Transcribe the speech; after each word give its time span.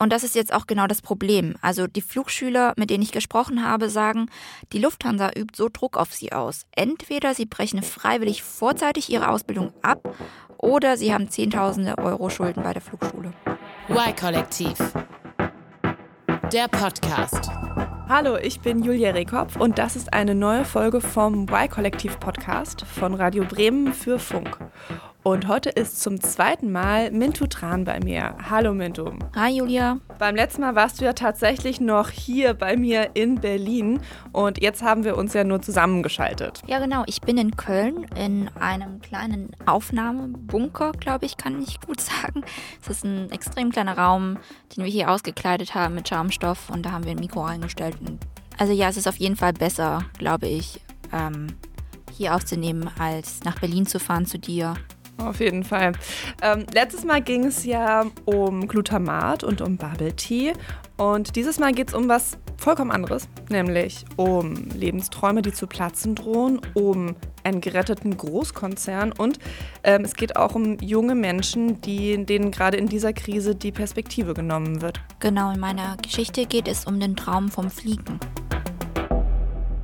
Und 0.00 0.12
das 0.12 0.22
ist 0.22 0.36
jetzt 0.36 0.52
auch 0.52 0.68
genau 0.68 0.86
das 0.86 1.02
Problem. 1.02 1.56
Also 1.60 1.88
die 1.88 2.02
Flugschüler, 2.02 2.72
mit 2.76 2.88
denen 2.88 3.02
ich 3.02 3.10
gesprochen 3.10 3.64
habe, 3.64 3.90
sagen, 3.90 4.30
die 4.72 4.78
Lufthansa 4.78 5.30
übt 5.36 5.56
so 5.56 5.68
Druck 5.68 5.96
auf 5.96 6.14
sie 6.14 6.32
aus. 6.32 6.66
Entweder 6.70 7.34
sie 7.34 7.46
brechen 7.46 7.82
freiwillig 7.82 8.44
vorzeitig 8.44 9.10
ihre 9.10 9.28
Ausbildung 9.28 9.72
ab 9.82 10.14
oder 10.56 10.96
sie 10.96 11.12
haben 11.12 11.30
Zehntausende 11.30 11.98
Euro 11.98 12.30
Schulden 12.30 12.62
bei 12.62 12.72
der 12.72 12.82
Flugschule. 12.82 13.32
Y-Kollektiv. 13.88 14.78
Der 16.52 16.68
Podcast. 16.68 17.50
Hallo, 18.08 18.36
ich 18.36 18.60
bin 18.60 18.82
Julia 18.82 19.10
Rehkopf 19.10 19.56
und 19.56 19.78
das 19.78 19.96
ist 19.96 20.12
eine 20.12 20.34
neue 20.34 20.64
Folge 20.64 21.00
vom 21.00 21.48
Y-Kollektiv 21.48 22.20
Podcast 22.20 22.82
von 22.82 23.14
Radio 23.14 23.44
Bremen 23.44 23.92
für 23.92 24.18
Funk. 24.18 24.58
Und 25.24 25.48
heute 25.48 25.68
ist 25.68 26.00
zum 26.00 26.20
zweiten 26.20 26.70
Mal 26.70 27.10
Mintu 27.10 27.46
Tran 27.46 27.84
bei 27.84 27.98
mir. 27.98 28.36
Hallo 28.48 28.72
Mintu. 28.72 29.10
Hi 29.34 29.50
Julia. 29.50 29.98
Beim 30.16 30.36
letzten 30.36 30.60
Mal 30.60 30.76
warst 30.76 31.00
du 31.00 31.04
ja 31.04 31.12
tatsächlich 31.12 31.80
noch 31.80 32.10
hier 32.10 32.54
bei 32.54 32.76
mir 32.76 33.10
in 33.14 33.34
Berlin 33.34 34.00
und 34.32 34.62
jetzt 34.62 34.82
haben 34.82 35.02
wir 35.02 35.16
uns 35.16 35.34
ja 35.34 35.42
nur 35.42 35.60
zusammengeschaltet. 35.60 36.62
Ja 36.68 36.78
genau, 36.78 37.02
ich 37.06 37.20
bin 37.20 37.36
in 37.36 37.56
Köln 37.56 38.06
in 38.16 38.48
einem 38.60 39.00
kleinen 39.00 39.50
Aufnahmebunker, 39.66 40.92
glaube 40.92 41.26
ich, 41.26 41.36
kann 41.36 41.60
ich 41.60 41.80
gut 41.80 42.00
sagen. 42.00 42.44
Es 42.80 42.88
ist 42.88 43.04
ein 43.04 43.30
extrem 43.32 43.70
kleiner 43.70 43.98
Raum, 43.98 44.38
den 44.76 44.84
wir 44.84 44.90
hier 44.90 45.10
ausgekleidet 45.10 45.74
haben 45.74 45.96
mit 45.96 46.08
Schaumstoff 46.08 46.70
und 46.70 46.86
da 46.86 46.92
haben 46.92 47.04
wir 47.04 47.10
ein 47.10 47.18
Mikro 47.18 47.42
reingestellt. 47.42 47.96
Also 48.56 48.72
ja, 48.72 48.88
es 48.88 48.96
ist 48.96 49.08
auf 49.08 49.16
jeden 49.16 49.36
Fall 49.36 49.52
besser, 49.52 50.04
glaube 50.16 50.46
ich, 50.46 50.80
ähm, 51.12 51.48
hier 52.12 52.34
aufzunehmen, 52.34 52.88
als 52.98 53.44
nach 53.44 53.58
Berlin 53.58 53.84
zu 53.84 53.98
fahren 53.98 54.24
zu 54.24 54.38
dir 54.38 54.74
auf 55.18 55.40
jeden 55.40 55.64
Fall. 55.64 55.92
Ähm, 56.42 56.66
letztes 56.72 57.04
Mal 57.04 57.22
ging 57.22 57.44
es 57.44 57.64
ja 57.64 58.06
um 58.24 58.68
Glutamat 58.68 59.44
und 59.44 59.60
um 59.60 59.76
Bubble 59.76 60.14
Tea. 60.14 60.52
Und 60.96 61.36
dieses 61.36 61.58
Mal 61.58 61.72
geht 61.72 61.88
es 61.88 61.94
um 61.94 62.08
was 62.08 62.38
vollkommen 62.56 62.90
anderes, 62.90 63.28
nämlich 63.48 64.04
um 64.16 64.54
Lebensträume, 64.74 65.42
die 65.42 65.52
zu 65.52 65.66
platzen 65.68 66.16
drohen, 66.16 66.60
um 66.74 67.14
einen 67.44 67.60
geretteten 67.60 68.16
Großkonzern 68.16 69.12
und 69.12 69.38
ähm, 69.84 70.04
es 70.04 70.14
geht 70.14 70.36
auch 70.36 70.56
um 70.56 70.76
junge 70.80 71.14
Menschen, 71.14 71.80
die, 71.80 72.24
denen 72.26 72.50
gerade 72.50 72.76
in 72.76 72.88
dieser 72.88 73.12
Krise 73.12 73.54
die 73.54 73.72
Perspektive 73.72 74.34
genommen 74.34 74.82
wird. 74.82 75.00
Genau, 75.20 75.52
in 75.52 75.60
meiner 75.60 75.96
Geschichte 76.02 76.46
geht 76.46 76.66
es 76.66 76.84
um 76.84 76.98
den 76.98 77.14
Traum 77.14 77.48
vom 77.48 77.70
Fliegen. 77.70 78.18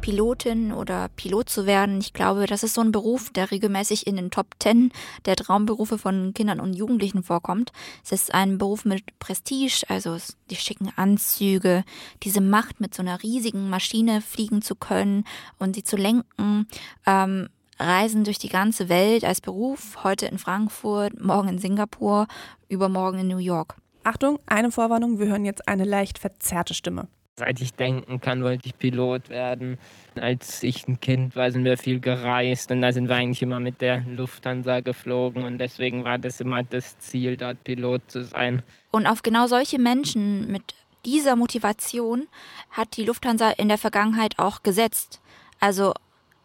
Pilotin 0.05 0.71
oder 0.71 1.09
Pilot 1.17 1.49
zu 1.49 1.65
werden. 1.65 1.99
Ich 1.99 2.13
glaube, 2.13 2.45
das 2.45 2.63
ist 2.63 2.75
so 2.75 2.83
ein 2.83 2.93
Beruf, 2.93 3.31
der 3.31 3.51
regelmäßig 3.51 4.07
in 4.07 4.17
den 4.17 4.31
Top 4.31 4.59
Ten 4.59 4.93
der 5.25 5.35
Traumberufe 5.35 5.97
von 5.97 6.35
Kindern 6.35 6.61
und 6.61 6.75
Jugendlichen 6.75 7.23
vorkommt. 7.23 7.73
Es 8.05 8.13
ist 8.13 8.35
ein 8.35 8.59
Beruf 8.59 8.85
mit 8.85 9.19
Prestige, 9.19 9.83
also 9.89 10.19
die 10.51 10.57
schicken 10.57 10.93
Anzüge, 10.95 11.85
diese 12.23 12.43
Macht 12.43 12.81
mit 12.81 12.93
so 12.93 13.01
einer 13.01 13.23
riesigen 13.23 13.71
Maschine 13.71 14.21
fliegen 14.21 14.61
zu 14.61 14.75
können 14.75 15.25
und 15.59 15.75
sie 15.75 15.85
zu 15.85 15.97
lenken. 15.97 16.67
Ähm, 17.07 17.49
Reisen 17.79 18.25
durch 18.25 18.39
die 18.39 18.51
ganze 18.51 18.91
Welt 18.91 19.25
als 19.25 19.41
Beruf, 19.41 20.05
heute 20.05 20.27
in 20.27 20.37
Frankfurt, 20.37 21.19
morgen 21.19 21.49
in 21.49 21.59
Singapur, 21.59 22.27
übermorgen 22.69 23.21
in 23.21 23.29
New 23.29 23.39
York. 23.39 23.77
Achtung, 24.03 24.39
eine 24.45 24.71
Vorwarnung, 24.71 25.19
wir 25.19 25.29
hören 25.29 25.47
jetzt 25.47 25.67
eine 25.67 25.85
leicht 25.85 26.19
verzerrte 26.19 26.75
Stimme. 26.75 27.09
Seit 27.37 27.61
ich 27.61 27.75
denken 27.75 28.21
kann, 28.21 28.45
wollte 28.45 28.69
ich 28.69 28.79
Pilot 28.79 29.29
werden. 29.29 29.77
Als 30.15 30.63
ich 30.63 30.87
ein 30.87 31.01
Kind 31.01 31.35
war, 31.35 31.51
sind 31.51 31.65
wir 31.65 31.77
viel 31.77 31.99
gereist 31.99 32.71
und 32.71 32.81
da 32.81 32.93
sind 32.93 33.09
wir 33.09 33.17
eigentlich 33.17 33.43
immer 33.43 33.59
mit 33.59 33.81
der 33.81 34.03
Lufthansa 34.03 34.81
geflogen 34.81 35.43
und 35.43 35.59
deswegen 35.59 36.05
war 36.05 36.17
das 36.17 36.41
immer 36.41 36.63
das 36.63 36.97
Ziel, 37.01 37.37
dort 37.37 37.65
Pilot 37.65 38.03
zu 38.07 38.23
sein. 38.23 38.63
Und 38.93 39.09
auf 39.09 39.23
genau 39.23 39.49
solche 39.49 39.81
Menschen 39.81 40.47
mit 40.47 40.63
dieser 41.05 41.35
Motivation 41.35 42.29
hat 42.71 42.97
die 42.97 43.05
Lufthansa 43.05 43.51
in 43.51 43.67
der 43.67 43.79
Vergangenheit 43.79 44.39
auch 44.39 44.63
gesetzt. 44.63 45.21
Also 45.59 45.93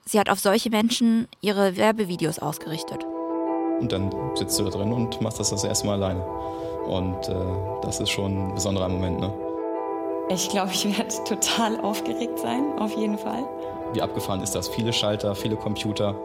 sie 0.06 0.20
hat 0.20 0.31
auf 0.31 0.40
solche 0.40 0.72
Menschen 0.72 1.28
ihre 1.40 1.78
Werbevideos 1.78 2.40
ausgerichtet. 2.40 3.06
Und 3.80 3.92
dann 3.92 4.12
sitzt 4.36 4.59
du 4.59 4.63
da 4.63 4.72
drin 4.72 4.92
und 4.92 5.22
machst 5.22 5.40
das 5.40 5.52
das 5.52 5.63
erste 5.63 5.86
Mal 5.86 6.02
alleine. 6.02 6.25
Und 6.88 7.30
äh, 7.30 7.84
das 7.84 8.00
ist 8.00 8.09
schon 8.09 8.47
ein 8.50 8.56
besonderer 8.56 8.90
Moment, 8.90 9.19
ne? 9.19 9.49
Ich 10.31 10.47
glaube, 10.50 10.72
ich 10.72 10.85
werde 10.85 11.23
total 11.23 11.79
aufgeregt 11.81 12.38
sein, 12.38 12.78
auf 12.78 12.95
jeden 12.95 13.17
Fall. 13.17 13.44
Wie 13.94 14.01
abgefahren 14.01 14.41
ist 14.41 14.53
das? 14.53 14.69
Viele 14.69 14.94
Schalter, 14.94 15.34
viele 15.35 15.56
Computer. 15.56 16.16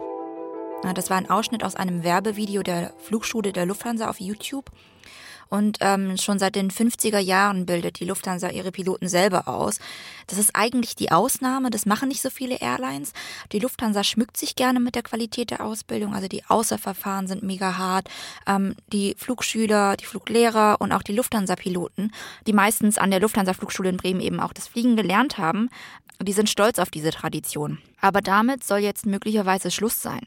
Das 0.93 1.09
war 1.09 1.17
ein 1.17 1.27
Ausschnitt 1.27 1.63
aus 1.63 1.75
einem 1.75 2.03
Werbevideo 2.03 2.61
der 2.61 2.93
Flugschule 2.99 3.51
der 3.51 3.65
Lufthansa 3.65 4.07
auf 4.07 4.19
YouTube. 4.19 4.69
Und 5.49 5.77
ähm, 5.81 6.17
schon 6.17 6.39
seit 6.39 6.55
den 6.55 6.71
50er 6.71 7.19
Jahren 7.19 7.65
bildet 7.65 7.99
die 7.99 8.05
Lufthansa 8.05 8.49
ihre 8.49 8.71
Piloten 8.71 9.07
selber 9.07 9.47
aus. 9.47 9.79
Das 10.27 10.39
ist 10.39 10.55
eigentlich 10.55 10.95
die 10.95 11.11
Ausnahme, 11.11 11.69
das 11.69 11.85
machen 11.85 12.09
nicht 12.09 12.21
so 12.21 12.29
viele 12.29 12.59
Airlines. 12.59 13.13
Die 13.51 13.59
Lufthansa 13.59 14.03
schmückt 14.03 14.37
sich 14.37 14.55
gerne 14.55 14.79
mit 14.79 14.95
der 14.95 15.03
Qualität 15.03 15.51
der 15.51 15.63
Ausbildung, 15.63 16.13
also 16.13 16.27
die 16.27 16.43
Außerverfahren 16.45 17.27
sind 17.27 17.43
mega 17.43 17.77
hart. 17.77 18.09
Ähm, 18.47 18.75
die 18.91 19.15
Flugschüler, 19.17 19.95
die 19.97 20.05
Fluglehrer 20.05 20.77
und 20.79 20.91
auch 20.91 21.03
die 21.03 21.15
Lufthansa-Piloten, 21.15 22.11
die 22.47 22.53
meistens 22.53 22.97
an 22.97 23.11
der 23.11 23.19
Lufthansa-Flugschule 23.19 23.89
in 23.89 23.97
Bremen 23.97 24.21
eben 24.21 24.39
auch 24.39 24.53
das 24.53 24.67
Fliegen 24.67 24.95
gelernt 24.95 25.37
haben, 25.37 25.69
die 26.21 26.33
sind 26.33 26.49
stolz 26.49 26.79
auf 26.79 26.89
diese 26.89 27.11
Tradition. 27.11 27.79
Aber 28.01 28.21
damit 28.21 28.63
soll 28.63 28.79
jetzt 28.79 29.05
möglicherweise 29.05 29.71
Schluss 29.71 30.01
sein. 30.01 30.21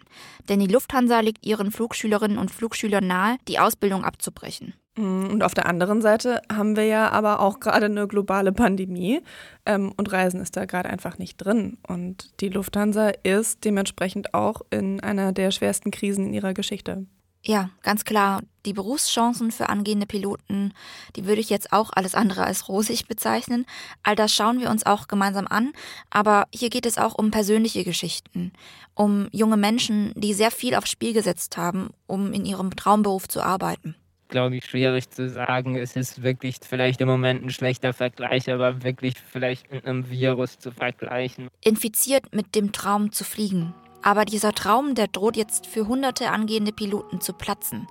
Denn 0.49 0.61
die 0.61 0.67
Lufthansa 0.67 1.21
legt 1.21 1.47
ihren 1.47 1.71
Flugschülerinnen 1.71 2.39
und 2.39 2.51
Flugschülern 2.51 3.07
nahe, 3.07 3.37
die 3.49 3.59
Ausbildung 3.59 4.05
abzubrechen. 4.05 4.75
Mm, 4.97 5.27
und 5.27 5.43
auf 5.43 5.55
der 5.55 5.67
anderen 5.67 6.03
Seite 6.03 6.43
haben 6.53 6.77
wir 6.77 6.85
ja 6.85 7.11
aber 7.11 7.41
auch 7.41 7.61
gerade 7.61 7.87
eine 7.87 8.09
globale 8.09 8.53
Pandemie 8.53 9.21
ähm, 9.65 9.93
und 9.97 10.11
Reisen 10.13 10.41
ist 10.41 10.57
da 10.57 10.65
gerade 10.65 10.91
einfach 10.91 11.19
nicht 11.19 11.37
drin. 11.37 11.79
Und 11.87 12.41
die 12.41 12.49
Lufthansa 12.49 13.13
ist 13.23 13.65
dementsprechend 13.65 14.35
auch 14.35 14.63
in 14.71 15.01
einer 15.01 15.33
der 15.33 15.53
schwersten 15.53 15.91
Krisen 15.91 16.27
in 16.27 16.35
ihrer 16.35 16.55
Geschichte. 16.55 17.07
Ja, 17.45 17.71
ganz 17.83 18.05
klar. 18.05 18.43
Die 18.69 18.75
Berufschancen 18.75 19.51
für 19.51 19.71
angehende 19.71 20.05
Piloten, 20.05 20.75
die 21.17 21.25
würde 21.25 21.41
ich 21.41 21.49
jetzt 21.49 21.73
auch 21.73 21.89
alles 21.95 22.15
andere 22.15 22.45
als 22.45 22.69
rosig 22.69 23.09
bezeichnen. 23.09 23.65
All 24.03 24.15
das 24.15 24.31
schauen 24.31 24.61
wir 24.61 24.69
uns 24.69 24.85
auch 24.85 25.09
gemeinsam 25.09 25.47
an. 25.47 25.73
Aber 26.11 26.47
hier 26.55 26.69
geht 26.69 26.85
es 26.85 26.99
auch 26.99 27.15
um 27.15 27.31
persönliche 27.31 27.83
Geschichten. 27.83 28.53
Um 28.93 29.29
junge 29.33 29.57
Menschen, 29.57 30.13
die 30.17 30.35
sehr 30.35 30.51
viel 30.51 30.75
aufs 30.75 30.91
Spiel 30.91 31.15
gesetzt 31.15 31.57
haben, 31.57 31.89
um 32.07 32.35
in 32.35 32.45
ihrem 32.45 32.77
Traumberuf 32.77 33.27
zu 33.27 33.41
arbeiten 33.41 33.95
glaube 34.29 34.57
ich, 34.57 34.67
schwierig 34.67 35.09
zu 35.09 35.31
sagen. 35.31 35.77
Es 35.77 35.97
ist 35.97 36.23
wirklich 36.23 36.57
vielleicht 36.61 37.01
im 37.01 37.09
Moment 37.09 37.43
ein 37.43 37.49
schlechter 37.49 37.95
Vergleich, 37.95 38.51
aber 38.51 38.83
wirklich 38.83 39.15
vielleicht 39.33 39.73
mit 39.73 39.87
einem 39.87 40.11
Virus 40.11 40.59
zu 40.59 40.71
vergleichen. 40.71 41.49
Infiziert 41.65 42.35
mit 42.35 42.55
dem 42.55 42.73
Traum 42.73 43.11
zu 43.11 43.25
fliegen. 43.25 43.73
Aber 44.03 44.27
dieser 44.27 44.53
Traum, 44.53 44.95
der 44.95 45.09
droht 45.09 45.39
jetzt 45.39 45.67
für 45.67 45.89
hunderte 45.89 46.31
angehende 46.31 46.73
Piloten 46.73 47.23
zu 47.23 47.33
platzen. 47.33 47.87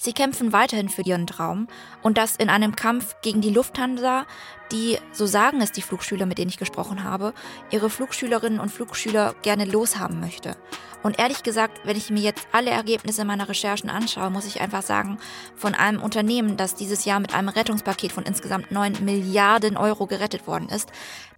Sie 0.00 0.12
kämpfen 0.12 0.52
weiterhin 0.52 0.88
für 0.88 1.02
ihren 1.02 1.26
Traum 1.26 1.66
und 2.02 2.18
das 2.18 2.36
in 2.36 2.50
einem 2.50 2.76
Kampf 2.76 3.16
gegen 3.20 3.40
die 3.40 3.50
Lufthansa, 3.50 4.26
die, 4.70 4.96
so 5.10 5.26
sagen 5.26 5.60
es 5.60 5.72
die 5.72 5.82
Flugschüler, 5.82 6.24
mit 6.24 6.38
denen 6.38 6.50
ich 6.50 6.56
gesprochen 6.56 7.02
habe, 7.02 7.34
ihre 7.72 7.90
Flugschülerinnen 7.90 8.60
und 8.60 8.70
Flugschüler 8.70 9.34
gerne 9.42 9.64
loshaben 9.64 10.20
möchte. 10.20 10.56
Und 11.02 11.18
ehrlich 11.18 11.42
gesagt, 11.42 11.80
wenn 11.84 11.96
ich 11.96 12.10
mir 12.10 12.20
jetzt 12.20 12.46
alle 12.52 12.70
Ergebnisse 12.70 13.24
meiner 13.24 13.48
Recherchen 13.48 13.90
anschaue, 13.90 14.30
muss 14.30 14.46
ich 14.46 14.60
einfach 14.60 14.82
sagen, 14.82 15.18
von 15.56 15.74
einem 15.74 16.00
Unternehmen, 16.00 16.56
das 16.56 16.76
dieses 16.76 17.04
Jahr 17.04 17.18
mit 17.18 17.34
einem 17.34 17.48
Rettungspaket 17.48 18.12
von 18.12 18.24
insgesamt 18.24 18.70
9 18.70 19.04
Milliarden 19.04 19.76
Euro 19.76 20.06
gerettet 20.06 20.46
worden 20.46 20.68
ist, 20.68 20.92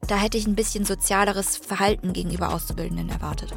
da 0.07 0.17
hätte 0.17 0.37
ich 0.37 0.47
ein 0.47 0.57
bisschen 0.57 0.85
sozialeres 0.85 1.57
Verhalten 1.57 2.13
gegenüber 2.13 2.53
Auszubildenden 2.53 3.09
erwartet. 3.09 3.55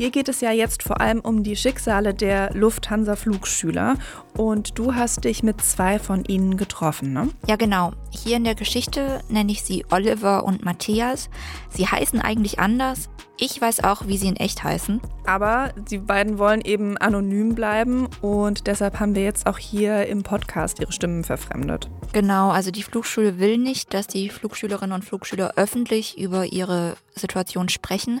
Hier 0.00 0.10
geht 0.10 0.30
es 0.30 0.40
ja 0.40 0.50
jetzt 0.50 0.82
vor 0.82 0.98
allem 1.02 1.20
um 1.20 1.42
die 1.42 1.56
Schicksale 1.56 2.14
der 2.14 2.54
Lufthansa-Flugschüler 2.54 3.98
und 4.34 4.78
du 4.78 4.94
hast 4.94 5.24
dich 5.24 5.42
mit 5.42 5.60
zwei 5.60 5.98
von 5.98 6.24
ihnen 6.24 6.56
getroffen, 6.56 7.12
ne? 7.12 7.28
Ja, 7.46 7.56
genau. 7.56 7.92
Hier 8.08 8.38
in 8.38 8.44
der 8.44 8.54
Geschichte 8.54 9.20
nenne 9.28 9.52
ich 9.52 9.62
sie 9.62 9.84
Oliver 9.90 10.44
und 10.44 10.64
Matthias. 10.64 11.28
Sie 11.68 11.86
heißen 11.86 12.18
eigentlich 12.18 12.58
anders, 12.58 13.10
ich 13.42 13.58
weiß 13.58 13.84
auch, 13.84 14.06
wie 14.06 14.18
sie 14.18 14.28
in 14.28 14.36
echt 14.36 14.64
heißen. 14.64 15.00
Aber 15.24 15.72
die 15.90 15.98
beiden 15.98 16.38
wollen 16.38 16.60
eben 16.60 16.98
anonym 16.98 17.54
bleiben 17.54 18.08
und 18.20 18.66
deshalb 18.66 19.00
haben 19.00 19.14
wir 19.14 19.24
jetzt 19.24 19.46
auch 19.46 19.56
hier 19.56 20.06
im 20.06 20.22
Podcast 20.22 20.78
ihre 20.80 20.92
Stimmen 20.92 21.24
verfremdet. 21.24 21.88
Genau, 22.12 22.50
also 22.50 22.70
die 22.70 22.82
Flugschule 22.82 23.38
will 23.38 23.56
nicht, 23.56 23.94
dass 23.94 24.06
die 24.06 24.28
Flugschülerinnen 24.28 24.94
und 24.94 25.04
Flugschüler 25.04 25.52
öffentlich 25.56 26.18
über 26.18 26.46
ihre 26.46 26.96
Situation 27.20 27.68
sprechen. 27.68 28.20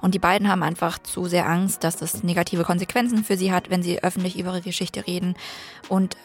Und 0.00 0.14
die 0.14 0.18
beiden 0.18 0.48
haben 0.48 0.62
einfach 0.62 0.98
zu 0.98 1.26
sehr 1.26 1.48
Angst, 1.48 1.84
dass 1.84 1.96
das 1.96 2.22
negative 2.22 2.64
Konsequenzen 2.64 3.24
für 3.24 3.36
sie 3.36 3.52
hat, 3.52 3.70
wenn 3.70 3.82
sie 3.82 4.02
öffentlich 4.02 4.38
über 4.38 4.50
ihre 4.50 4.62
Geschichte 4.62 5.06
reden. 5.06 5.34
Und 5.88 6.16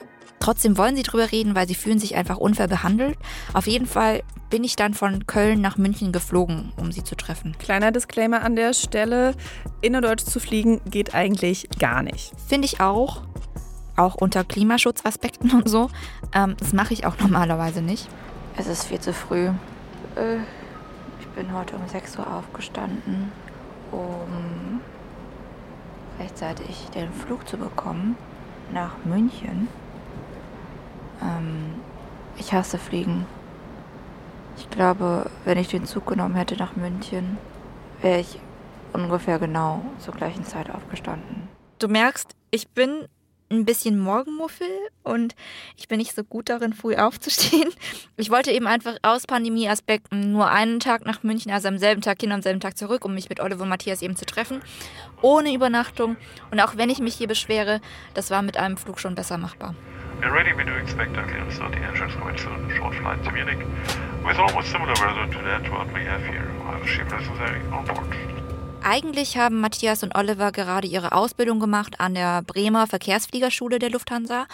Trotzdem 0.43 0.77
wollen 0.77 0.97
sie 0.97 1.03
drüber 1.03 1.31
reden, 1.31 1.55
weil 1.55 1.69
sie 1.69 1.73
fühlen 1.73 1.99
sich 1.99 2.17
einfach 2.17 2.35
unfair 2.35 2.67
behandelt. 2.67 3.17
Auf 3.53 3.65
jeden 3.65 3.85
Fall 3.85 4.23
bin 4.49 4.65
ich 4.65 4.75
dann 4.75 4.93
von 4.93 5.25
Köln 5.25 5.61
nach 5.61 5.77
München 5.77 6.11
geflogen, 6.11 6.73
um 6.75 6.91
sie 6.91 7.01
zu 7.01 7.15
treffen. 7.15 7.55
Kleiner 7.59 7.93
Disclaimer 7.93 8.41
an 8.41 8.57
der 8.57 8.73
Stelle, 8.73 9.35
innerdeutsch 9.79 10.25
zu 10.25 10.41
fliegen 10.41 10.81
geht 10.83 11.15
eigentlich 11.15 11.69
gar 11.79 12.03
nicht. 12.03 12.33
Finde 12.45 12.65
ich 12.65 12.81
auch. 12.81 13.21
auch 13.95 14.15
unter 14.15 14.43
Klimaschutzaspekten 14.43 15.51
und 15.51 15.69
so. 15.69 15.89
Ähm, 16.33 16.57
das 16.59 16.73
mache 16.73 16.93
ich 16.93 17.05
auch 17.05 17.17
normalerweise 17.19 17.81
nicht. 17.81 18.09
Es 18.57 18.67
ist 18.67 18.83
viel 18.83 18.99
zu 18.99 19.13
früh. 19.13 19.47
Äh, 19.47 20.39
bin 21.35 21.53
heute 21.53 21.75
um 21.75 21.87
6 21.87 22.17
Uhr 22.19 22.33
aufgestanden, 22.33 23.31
um 23.91 24.81
rechtzeitig 26.19 26.87
den 26.95 27.11
Flug 27.11 27.47
zu 27.47 27.57
bekommen 27.57 28.15
nach 28.71 29.03
München. 29.03 29.67
Ähm, 31.21 31.75
ich 32.37 32.53
hasse 32.53 32.77
Fliegen. 32.77 33.25
Ich 34.57 34.69
glaube, 34.69 35.29
wenn 35.45 35.57
ich 35.57 35.67
den 35.67 35.85
Zug 35.85 36.07
genommen 36.07 36.35
hätte 36.35 36.55
nach 36.57 36.75
München, 36.75 37.37
wäre 38.01 38.19
ich 38.19 38.39
ungefähr 38.93 39.39
genau 39.39 39.81
zur 39.99 40.13
gleichen 40.13 40.45
Zeit 40.45 40.69
aufgestanden. 40.69 41.47
Du 41.79 41.87
merkst, 41.87 42.35
ich 42.51 42.69
bin 42.69 43.07
ein 43.49 43.65
bisschen 43.65 43.99
Morgenmuffel 43.99 44.67
und 45.03 45.35
ich 45.77 45.87
bin 45.87 45.97
nicht 45.97 46.15
so 46.15 46.23
gut 46.23 46.49
darin, 46.49 46.73
früh 46.73 46.95
aufzustehen. 46.95 47.69
Ich 48.15 48.29
wollte 48.29 48.51
eben 48.51 48.67
einfach 48.67 48.95
aus 49.01 49.25
Pandemieaspekten 49.25 50.31
nur 50.31 50.49
einen 50.49 50.79
Tag 50.79 51.05
nach 51.05 51.23
München, 51.23 51.51
also 51.51 51.67
am 51.67 51.77
selben 51.77 52.01
Tag 52.01 52.21
hin, 52.21 52.31
am 52.31 52.41
selben 52.41 52.59
Tag 52.59 52.77
zurück, 52.77 53.05
um 53.05 53.15
mich 53.15 53.27
mit 53.27 53.39
Oliver 53.39 53.63
und 53.63 53.69
Matthias 53.69 54.01
eben 54.01 54.15
zu 54.15 54.25
treffen, 54.25 54.61
ohne 55.21 55.53
Übernachtung. 55.53 56.15
Und 56.51 56.59
auch 56.59 56.77
wenn 56.77 56.89
ich 56.89 56.99
mich 56.99 57.15
hier 57.15 57.27
beschwere, 57.27 57.81
das 58.13 58.29
war 58.29 58.41
mit 58.43 58.55
einem 58.55 58.77
Flug 58.77 58.99
schon 58.99 59.15
besser 59.15 59.37
machbar. 59.37 59.75
Already 60.23 60.55
we 60.55 60.63
do 60.63 60.71
expect 60.77 61.17
a 61.17 61.23
clearance 61.23 61.59
on 61.59 61.71
the 61.71 61.79
entrance 61.79 62.15
quite 62.15 62.39
soon, 62.39 62.69
short 62.77 62.95
flight 62.95 63.21
to 63.25 63.31
Munich, 63.31 63.59
with 64.25 64.37
almost 64.39 64.71
similar 64.71 64.93
weather 65.01 65.27
to 65.27 65.39
that 65.43 65.69
what 65.69 65.91
we 65.93 66.05
have 66.05 66.23
here. 66.23 66.47
A 66.81 66.87
ship 66.87 67.09
necessary 67.11 67.59
on 67.71 67.83
board. 67.85 68.32
Eigentlich 68.85 69.37
haben 69.37 69.61
Matthias 69.61 70.03
und 70.03 70.13
Oliver 70.13 70.51
gerade 70.51 70.87
ihre 70.87 71.13
Ausbildung 71.13 71.61
gemacht 71.61 72.01
an 72.01 72.15
der 72.15 72.41
Bremer 72.41 72.85
Verkehrsfliegerschule 72.85 73.79
der 73.79 73.89
Lufthansa. 73.89 74.45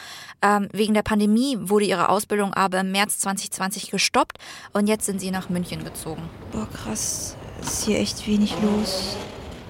Ähm, 0.43 0.69
wegen 0.71 0.93
der 0.93 1.01
Pandemie 1.01 1.57
wurde 1.59 1.85
ihre 1.85 2.09
Ausbildung 2.09 2.53
aber 2.53 2.81
im 2.81 2.91
März 2.91 3.17
2020 3.19 3.89
gestoppt 3.89 4.37
und 4.71 4.87
jetzt 4.87 5.07
sind 5.07 5.19
sie 5.19 5.31
nach 5.31 5.49
München 5.49 5.83
gezogen. 5.83 6.21
Boah, 6.51 6.67
krass. 6.69 7.35
Ist 7.59 7.85
hier 7.85 7.97
echt 7.99 8.27
wenig 8.27 8.53
los. 8.61 9.17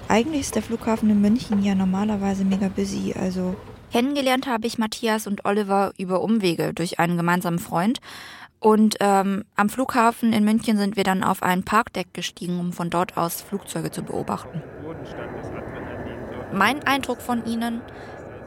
Eigentlich 0.08 0.42
ist 0.42 0.56
der 0.56 0.62
Flughafen 0.62 1.08
in 1.08 1.22
München 1.22 1.62
ja 1.62 1.74
normalerweise 1.74 2.44
mega 2.44 2.68
busy, 2.68 3.14
also. 3.18 3.56
Kennengelernt 3.92 4.46
habe 4.46 4.66
ich 4.66 4.76
Matthias 4.76 5.26
und 5.26 5.46
Oliver 5.46 5.92
über 5.96 6.20
Umwege 6.20 6.74
durch 6.74 7.00
einen 7.00 7.16
gemeinsamen 7.16 7.58
Freund. 7.58 7.98
Und 8.60 8.96
ähm, 9.00 9.44
am 9.56 9.70
Flughafen 9.70 10.34
in 10.34 10.44
München 10.44 10.76
sind 10.76 10.96
wir 10.96 11.04
dann 11.04 11.24
auf 11.24 11.42
ein 11.42 11.64
Parkdeck 11.64 12.12
gestiegen, 12.12 12.60
um 12.60 12.72
von 12.72 12.90
dort 12.90 13.16
aus 13.16 13.40
Flugzeuge 13.40 13.90
zu 13.90 14.02
beobachten. 14.02 14.62
Mein 16.52 16.86
Eindruck 16.86 17.22
von 17.22 17.44
ihnen 17.46 17.80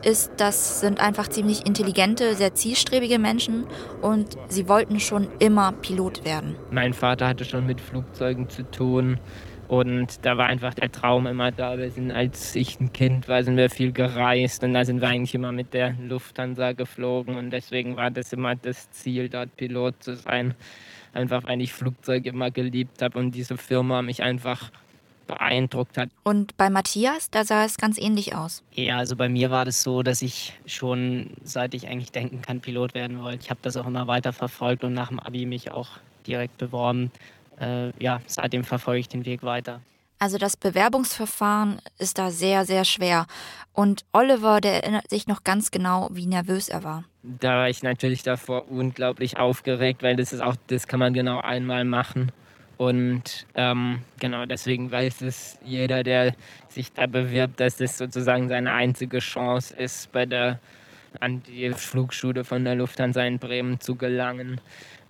ist, 0.04 0.34
das 0.38 0.82
sind 0.82 1.00
einfach 1.00 1.30
ziemlich 1.30 1.66
intelligente, 1.66 2.36
sehr 2.36 2.54
zielstrebige 2.54 3.18
Menschen 3.18 3.66
und 4.02 4.38
sie 4.50 4.68
wollten 4.68 5.00
schon 5.00 5.30
immer 5.40 5.72
Pilot 5.72 6.26
werden. 6.26 6.56
Mein 6.72 6.94
Vater 6.94 7.28
hatte 7.28 7.46
schon 7.46 7.66
mit 7.66 7.82
Flugzeugen 7.82 8.50
zu 8.50 8.70
tun. 8.70 9.20
Und 9.68 10.26
da 10.26 10.38
war 10.38 10.48
einfach 10.48 10.74
der 10.74 10.92
Traum 10.92 11.26
immer 11.26 11.52
da. 11.52 11.78
Wir 11.78 11.90
sind, 11.90 12.12
als 12.12 12.56
ich 12.56 12.80
ein 12.80 12.94
Kind 12.94 13.28
war, 13.28 13.44
sind 13.44 13.58
wir 13.58 13.70
viel 13.70 13.92
gereist 13.92 14.64
und 14.64 14.74
da 14.74 14.86
sind 14.86 15.02
wir 15.02 15.08
eigentlich 15.08 15.36
immer 15.36 15.52
mit 15.52 15.74
der 15.74 15.96
Lufthansa 16.00 16.74
geflogen 16.74 17.38
und 17.38 17.50
deswegen 17.50 17.96
war 17.96 18.12
das 18.12 18.34
immer 18.34 18.56
das 18.56 18.92
Ziel, 18.92 19.30
dort 19.30 19.56
Pilot 19.56 20.04
zu 20.04 20.16
sein. 20.16 20.54
Einfach 21.14 21.44
weil 21.46 21.62
ich 21.62 21.74
Flugzeuge 21.74 22.30
immer 22.30 22.52
geliebt 22.52 23.02
habe 23.02 23.20
und 23.20 23.32
diese 23.32 23.58
Firma 23.58 24.02
mich 24.02 24.24
einfach 24.24 24.72
beeindruckt 25.28 25.98
hat. 25.98 26.10
Und 26.24 26.58
bei 26.58 26.70
Matthias, 26.70 27.30
da 27.30 27.46
sah 27.46 27.64
es 27.64 27.78
ganz 27.78 27.98
ähnlich 27.98 28.36
aus. 28.36 28.64
Ja, 28.74 28.98
also 28.98 29.16
bei 29.16 29.30
mir 29.30 29.52
war 29.52 29.64
das 29.64 29.82
so, 29.84 30.04
dass 30.04 30.22
ich 30.22 30.54
schon, 30.66 31.32
seit 31.44 31.74
ich 31.74 31.88
eigentlich 31.88 32.12
denken 32.12 32.42
kann, 32.42 32.60
Pilot 32.60 32.94
werden 32.94 33.22
wollte. 33.22 33.40
Ich 33.44 33.50
habe 33.50 33.60
das 33.62 33.78
auch 33.78 33.88
immer 33.88 34.08
weiter 34.08 34.34
verfolgt 34.34 34.84
und 34.84 34.94
nach 34.94 35.10
dem 35.10 35.20
Abi 35.20 35.46
mich 35.46 35.72
auch 35.72 35.90
direkt 36.28 36.58
beworben 36.58 37.12
äh, 37.64 37.92
ja, 38.00 38.22
seitdem 38.28 38.64
verfolge 38.64 39.00
ich 39.00 39.10
den 39.10 39.26
Weg 39.26 39.44
weiter. 39.44 39.82
Also 40.20 40.38
das 40.38 40.56
Bewerbungsverfahren 40.56 41.82
ist 41.98 42.18
da 42.18 42.32
sehr, 42.32 42.66
sehr 42.66 42.86
schwer. 42.86 43.26
Und 43.74 44.06
Oliver, 44.14 44.62
der 44.62 44.84
erinnert 44.84 45.10
sich 45.10 45.28
noch 45.28 45.44
ganz 45.44 45.70
genau, 45.70 46.10
wie 46.14 46.28
nervös 46.28 46.70
er 46.70 46.84
war. 46.84 47.04
Da 47.24 47.58
war 47.58 47.70
ich 47.70 47.84
natürlich 47.84 48.24
davor 48.24 48.72
unglaublich 48.72 49.38
aufgeregt, 49.38 50.02
weil 50.02 50.16
das 50.16 50.32
ist 50.32 50.42
auch, 50.42 50.56
das 50.68 50.88
kann 50.88 51.00
man 51.00 51.14
genau 51.14 51.40
einmal 51.42 51.84
machen. 51.84 52.32
Und 52.78 53.46
ähm, 53.56 54.02
genau 54.20 54.46
deswegen 54.46 54.92
weiß 54.92 55.22
es 55.22 55.58
jeder, 55.64 56.04
der 56.04 56.36
sich 56.70 56.92
da 56.94 57.06
bewirbt, 57.06 57.60
dass 57.60 57.78
das 57.78 57.98
sozusagen 57.98 58.48
seine 58.48 58.72
einzige 58.72 59.20
Chance 59.20 59.76
ist, 59.76 60.12
bei 60.12 60.26
der 60.26 60.60
an 61.20 61.44
die 61.44 61.72
Flugschule 61.72 62.44
von 62.44 62.64
der 62.64 62.76
Lufthansa 62.76 63.24
in 63.24 63.40
Bremen 63.40 63.80
zu 63.80 63.96
gelangen. 63.96 64.60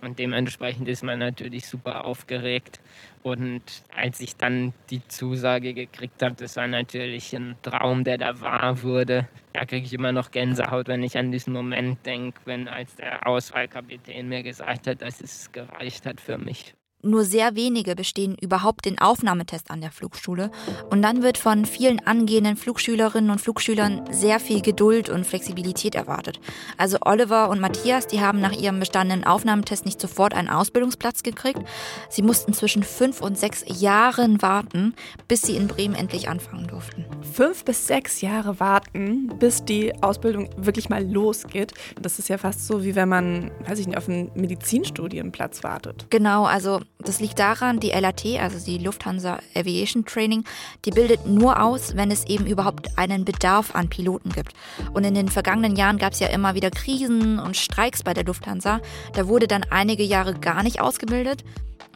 Und 0.04 0.18
dementsprechend 0.18 0.86
ist 0.88 1.02
man 1.02 1.18
natürlich 1.18 1.66
super 1.66 2.04
aufgeregt. 2.04 2.80
Und 3.22 3.62
als 3.96 4.20
ich 4.20 4.36
dann 4.36 4.74
die 4.90 5.06
Zusage 5.08 5.72
gekriegt 5.72 6.22
habe, 6.22 6.34
das 6.34 6.56
war 6.56 6.66
natürlich 6.66 7.34
ein 7.34 7.56
Traum, 7.62 8.04
der 8.04 8.18
da 8.18 8.40
wahr 8.40 8.82
wurde. 8.82 9.28
Da 9.54 9.64
kriege 9.64 9.86
ich 9.86 9.94
immer 9.94 10.12
noch 10.12 10.30
Gänsehaut, 10.30 10.88
wenn 10.88 11.02
ich 11.02 11.16
an 11.16 11.32
diesen 11.32 11.54
Moment 11.54 12.04
denke, 12.04 12.38
wenn 12.44 12.68
als 12.68 12.96
der 12.96 13.26
Auswahlkapitän 13.26 14.28
mir 14.28 14.42
gesagt 14.42 14.86
hat, 14.86 15.00
dass 15.00 15.20
es 15.22 15.50
gereicht 15.52 16.04
hat 16.04 16.20
für 16.20 16.36
mich. 16.36 16.74
Nur 17.04 17.24
sehr 17.24 17.54
wenige 17.54 17.94
bestehen 17.94 18.34
überhaupt 18.40 18.86
den 18.86 18.98
Aufnahmetest 18.98 19.70
an 19.70 19.82
der 19.82 19.92
Flugschule. 19.92 20.50
Und 20.90 21.02
dann 21.02 21.22
wird 21.22 21.36
von 21.36 21.66
vielen 21.66 22.04
angehenden 22.06 22.56
Flugschülerinnen 22.56 23.30
und 23.30 23.40
Flugschülern 23.40 24.04
sehr 24.10 24.40
viel 24.40 24.62
Geduld 24.62 25.10
und 25.10 25.26
Flexibilität 25.26 25.94
erwartet. 25.94 26.40
Also 26.78 26.96
Oliver 27.02 27.50
und 27.50 27.60
Matthias, 27.60 28.06
die 28.06 28.22
haben 28.22 28.40
nach 28.40 28.52
ihrem 28.52 28.80
bestandenen 28.80 29.24
Aufnahmetest 29.24 29.84
nicht 29.84 30.00
sofort 30.00 30.32
einen 30.32 30.48
Ausbildungsplatz 30.48 31.22
gekriegt. 31.22 31.60
Sie 32.08 32.22
mussten 32.22 32.54
zwischen 32.54 32.82
fünf 32.82 33.20
und 33.20 33.36
sechs 33.36 33.64
Jahren 33.80 34.40
warten, 34.40 34.94
bis 35.28 35.42
sie 35.42 35.56
in 35.56 35.68
Bremen 35.68 35.94
endlich 35.94 36.30
anfangen 36.30 36.66
durften. 36.68 37.04
Fünf 37.34 37.66
bis 37.66 37.86
sechs 37.86 38.22
Jahre 38.22 38.60
warten, 38.60 39.28
bis 39.38 39.62
die 39.64 39.92
Ausbildung 40.02 40.48
wirklich 40.56 40.88
mal 40.88 41.04
losgeht. 41.04 41.74
Das 42.00 42.18
ist 42.18 42.30
ja 42.30 42.38
fast 42.38 42.66
so, 42.66 42.82
wie 42.82 42.94
wenn 42.94 43.10
man, 43.10 43.50
weiß 43.68 43.78
ich 43.78 43.86
nicht, 43.86 43.98
auf 43.98 44.08
einen 44.08 44.30
Medizinstudienplatz 44.34 45.62
wartet. 45.64 46.06
Genau, 46.08 46.44
also 46.44 46.80
das 46.98 47.20
liegt 47.20 47.38
daran, 47.38 47.80
die 47.80 47.90
LAT, 47.90 48.24
also 48.40 48.64
die 48.64 48.78
Lufthansa 48.78 49.38
Aviation 49.54 50.04
Training, 50.04 50.44
die 50.84 50.90
bildet 50.90 51.26
nur 51.26 51.60
aus, 51.60 51.96
wenn 51.96 52.10
es 52.10 52.24
eben 52.26 52.46
überhaupt 52.46 52.96
einen 52.96 53.24
Bedarf 53.24 53.74
an 53.74 53.88
Piloten 53.88 54.30
gibt. 54.30 54.54
Und 54.92 55.04
in 55.04 55.14
den 55.14 55.28
vergangenen 55.28 55.76
Jahren 55.76 55.98
gab 55.98 56.12
es 56.12 56.20
ja 56.20 56.28
immer 56.28 56.54
wieder 56.54 56.70
Krisen 56.70 57.38
und 57.38 57.56
Streiks 57.56 58.02
bei 58.02 58.14
der 58.14 58.24
Lufthansa. 58.24 58.80
Da 59.12 59.28
wurde 59.28 59.48
dann 59.48 59.64
einige 59.70 60.02
Jahre 60.02 60.34
gar 60.34 60.62
nicht 60.62 60.80
ausgebildet. 60.80 61.44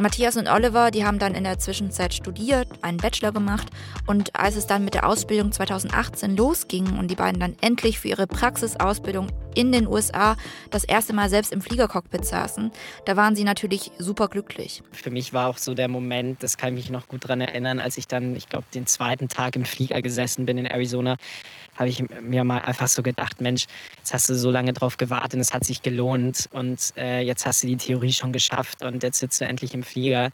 Matthias 0.01 0.37
und 0.37 0.49
Oliver, 0.49 0.91
die 0.93 1.05
haben 1.05 1.19
dann 1.19 1.35
in 1.35 1.43
der 1.43 1.59
Zwischenzeit 1.59 2.15
studiert, 2.15 2.69
einen 2.83 2.99
Bachelor 2.99 3.33
gemacht 3.33 3.69
und 4.07 4.37
als 4.37 4.55
es 4.55 4.67
dann 4.67 4.85
mit 4.85 4.95
der 4.95 5.09
Ausbildung 5.09 5.51
2018 5.51 6.37
losging 6.37 6.99
und 6.99 7.11
die 7.11 7.17
beiden 7.17 7.41
dann 7.41 7.57
endlich 7.61 7.99
für 7.99 8.09
ihre 8.09 8.29
Praxisausbildung 8.29 9.29
in 9.59 9.73
den 9.73 9.89
USA 9.89 10.37
das 10.71 10.85
erste 10.85 11.13
Mal 11.13 11.29
selbst 11.29 11.53
im 11.53 11.61
Fliegercockpit 11.61 12.25
saßen, 12.25 12.71
da 13.05 13.17
waren 13.17 13.35
sie 13.35 13.43
natürlich 13.43 13.91
super 13.99 14.29
glücklich. 14.29 14.83
Für 14.93 15.11
mich 15.11 15.33
war 15.33 15.49
auch 15.49 15.59
so 15.59 15.75
der 15.75 15.89
Moment, 15.89 16.43
das 16.45 16.57
kann 16.57 16.71
ich 16.71 16.85
mich 16.85 16.91
noch 16.91 17.09
gut 17.09 17.25
daran 17.25 17.41
erinnern, 17.41 17.81
als 17.81 17.99
ich 17.99 18.07
dann, 18.07 18.37
ich 18.37 18.49
glaube, 18.49 18.67
den 18.73 18.87
zweiten 18.87 19.29
Tag 19.29 19.57
im 19.57 19.65
Flieger 19.65 20.01
gesessen 20.01 20.47
bin 20.47 20.59
in 20.59 20.67
Arizona, 20.67 21.17
habe 21.75 21.89
ich 21.89 22.05
mir 22.23 22.45
mal 22.45 22.59
einfach 22.59 22.89
so 22.89 23.03
gedacht, 23.03 23.41
Mensch, 23.41 23.67
jetzt 23.99 24.15
hast 24.15 24.29
du 24.29 24.35
so 24.35 24.51
lange 24.51 24.73
drauf 24.73 24.97
gewartet 24.97 25.35
und 25.35 25.41
es 25.41 25.53
hat 25.53 25.65
sich 25.65 25.83
gelohnt 25.83 26.49
und 26.53 26.93
äh, 26.97 27.21
jetzt 27.21 27.45
hast 27.45 27.63
du 27.63 27.67
die 27.67 27.77
Theorie 27.77 28.13
schon 28.13 28.33
geschafft 28.33 28.83
und 28.85 29.03
jetzt 29.03 29.19
sitzt 29.19 29.41
du 29.41 29.45
endlich 29.45 29.75
im 29.75 29.83
Flieger. 29.83 30.31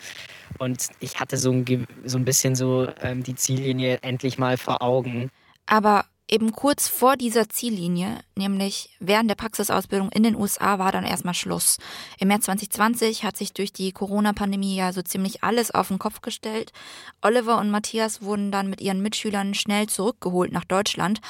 Und 0.59 0.89
ich 1.01 1.21
hatte 1.21 1.37
so 1.37 1.51
ein, 1.51 1.87
so 2.05 2.19
ein 2.19 2.25
bisschen 2.25 2.55
so 2.55 2.89
ähm, 3.03 3.23
die 3.23 3.35
Ziellinie 3.35 3.99
endlich 4.03 4.39
mal 4.39 4.57
vor 4.57 4.83
Augen. 4.83 5.31
Aber 5.67 6.05
eben 6.29 6.53
kurz 6.53 6.89
vor 6.89 7.17
dieser 7.17 7.49
Ziellinie, 7.49 8.21
nämlich 8.37 8.97
während 8.99 9.29
der 9.29 9.35
Praxisausbildung 9.35 10.11
in 10.11 10.23
den 10.23 10.37
USA, 10.37 10.79
war 10.79 10.91
dann 10.91 11.05
erstmal 11.05 11.35
Schluss. 11.35 11.79
Im 12.19 12.29
März 12.29 12.47
2020 12.47 13.25
hat 13.25 13.37
sich 13.37 13.53
durch 13.53 13.73
die 13.73 13.93
Corona-Pandemie 13.93 14.75
ja 14.75 14.93
so 14.93 15.03
ziemlich 15.03 15.45
alles 15.45 15.71
auf 15.71 15.89
den 15.89 15.99
Kopf 15.99 16.23
gestellt. 16.23 16.73
Oliver 17.21 17.59
und 17.59 17.71
Matthias 17.71 18.23
wurden 18.23 18.51
dann 18.51 18.71
mit 18.71 18.81
ihren 18.81 19.03
Mitschülern 19.03 19.55
schnell 19.55 19.87
zurückgeholt 19.87 20.51
nach 20.53 20.65
Deutschland. 20.65 21.21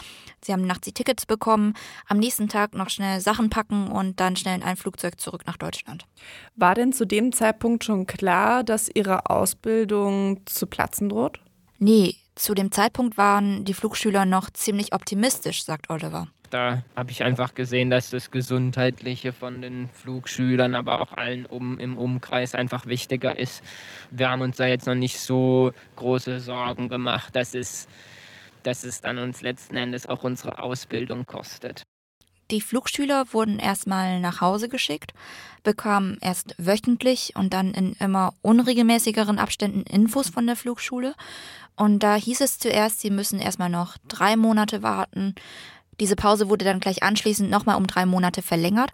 Sie 0.40 0.52
haben 0.52 0.66
nachts 0.66 0.84
die 0.84 0.92
Tickets 0.92 1.26
bekommen, 1.26 1.74
am 2.06 2.18
nächsten 2.18 2.48
Tag 2.48 2.74
noch 2.74 2.90
schnell 2.90 3.20
Sachen 3.20 3.50
packen 3.50 3.88
und 3.88 4.20
dann 4.20 4.36
schnell 4.36 4.56
in 4.56 4.62
ein 4.62 4.76
Flugzeug 4.76 5.20
zurück 5.20 5.42
nach 5.46 5.56
Deutschland. 5.56 6.06
War 6.54 6.74
denn 6.74 6.92
zu 6.92 7.04
dem 7.04 7.32
Zeitpunkt 7.32 7.82
schon 7.84 8.06
klar, 8.06 8.62
dass 8.62 8.88
Ihre 8.94 9.28
Ausbildung 9.28 10.42
zu 10.46 10.66
platzen 10.66 11.08
droht? 11.08 11.40
Nee, 11.78 12.16
zu 12.34 12.54
dem 12.54 12.70
Zeitpunkt 12.72 13.16
waren 13.16 13.64
die 13.64 13.74
Flugschüler 13.74 14.24
noch 14.24 14.50
ziemlich 14.50 14.92
optimistisch, 14.92 15.64
sagt 15.64 15.90
Oliver. 15.90 16.28
Da 16.50 16.84
habe 16.94 17.10
ich 17.10 17.24
einfach 17.24 17.54
gesehen, 17.54 17.90
dass 17.90 18.10
das 18.10 18.30
Gesundheitliche 18.30 19.32
von 19.32 19.60
den 19.60 19.88
Flugschülern, 19.88 20.74
aber 20.74 21.00
auch 21.00 21.12
allen 21.12 21.46
um, 21.46 21.78
im 21.78 21.98
Umkreis 21.98 22.54
einfach 22.54 22.86
wichtiger 22.86 23.36
ist. 23.38 23.62
Wir 24.10 24.30
haben 24.30 24.42
uns 24.42 24.56
da 24.56 24.66
jetzt 24.66 24.86
noch 24.86 24.94
nicht 24.94 25.18
so 25.18 25.72
große 25.96 26.40
Sorgen 26.40 26.88
gemacht, 26.88 27.34
dass 27.34 27.54
es, 27.54 27.88
dass 28.62 28.84
es 28.84 29.00
dann 29.00 29.18
uns 29.18 29.42
letzten 29.42 29.76
Endes 29.76 30.06
auch 30.06 30.22
unsere 30.22 30.60
Ausbildung 30.60 31.26
kostet. 31.26 31.82
Die 32.50 32.60
Flugschüler 32.60 33.32
wurden 33.32 33.58
erstmal 33.58 34.20
nach 34.20 34.40
Hause 34.40 34.68
geschickt, 34.68 35.14
bekamen 35.62 36.18
erst 36.20 36.54
wöchentlich 36.58 37.34
und 37.36 37.54
dann 37.54 37.72
in 37.72 37.94
immer 37.94 38.34
unregelmäßigeren 38.42 39.38
Abständen 39.38 39.82
Infos 39.82 40.28
von 40.28 40.46
der 40.46 40.56
Flugschule. 40.56 41.14
Und 41.76 42.00
da 42.02 42.16
hieß 42.16 42.40
es 42.42 42.58
zuerst, 42.58 43.00
sie 43.00 43.10
müssen 43.10 43.40
erstmal 43.40 43.70
noch 43.70 43.96
drei 44.08 44.36
Monate 44.36 44.82
warten. 44.82 45.34
Diese 46.00 46.16
Pause 46.16 46.48
wurde 46.48 46.64
dann 46.64 46.80
gleich 46.80 47.02
anschließend 47.02 47.50
nochmal 47.50 47.76
um 47.76 47.86
drei 47.86 48.04
Monate 48.04 48.42
verlängert. 48.42 48.90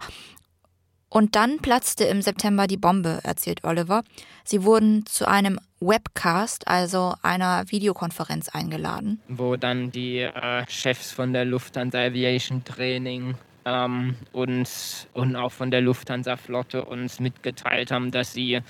Und 1.09 1.35
dann 1.35 1.57
platzte 1.57 2.05
im 2.05 2.21
September 2.21 2.67
die 2.67 2.77
Bombe, 2.77 3.19
erzählt 3.23 3.65
Oliver. 3.65 4.03
Sie 4.45 4.63
wurden 4.63 5.05
zu 5.05 5.27
einem 5.27 5.59
Webcast, 5.81 6.67
also 6.67 7.15
einer 7.23 7.63
Videokonferenz 7.67 8.49
eingeladen. 8.49 9.19
Wo 9.27 9.55
dann 9.55 9.91
die 9.91 10.19
äh, 10.19 10.63
Chefs 10.69 11.11
von 11.11 11.33
der 11.33 11.43
Lufthansa 11.45 11.99
Aviation 11.99 12.63
Training 12.63 13.35
ähm, 13.65 14.15
uns 14.31 15.07
und 15.13 15.35
auch 15.35 15.51
von 15.51 15.71
der 15.71 15.81
Lufthansa 15.81 16.37
Flotte 16.37 16.85
uns 16.85 17.19
mitgeteilt 17.19 17.91
haben, 17.91 18.11
dass 18.11 18.33
sie 18.33 18.61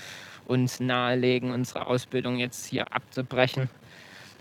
uns 0.46 0.80
nahelegen, 0.80 1.52
unsere 1.52 1.86
Ausbildung 1.86 2.38
jetzt 2.38 2.66
hier 2.66 2.92
abzubrechen. 2.92 3.68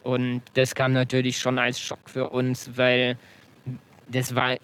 Und 0.03 0.41
das 0.53 0.73
kam 0.73 0.93
natürlich 0.93 1.37
schon 1.37 1.59
als 1.59 1.79
Schock 1.79 2.09
für 2.09 2.29
uns, 2.29 2.71
weil 2.75 3.17
das 4.07 4.33
war 4.33 4.57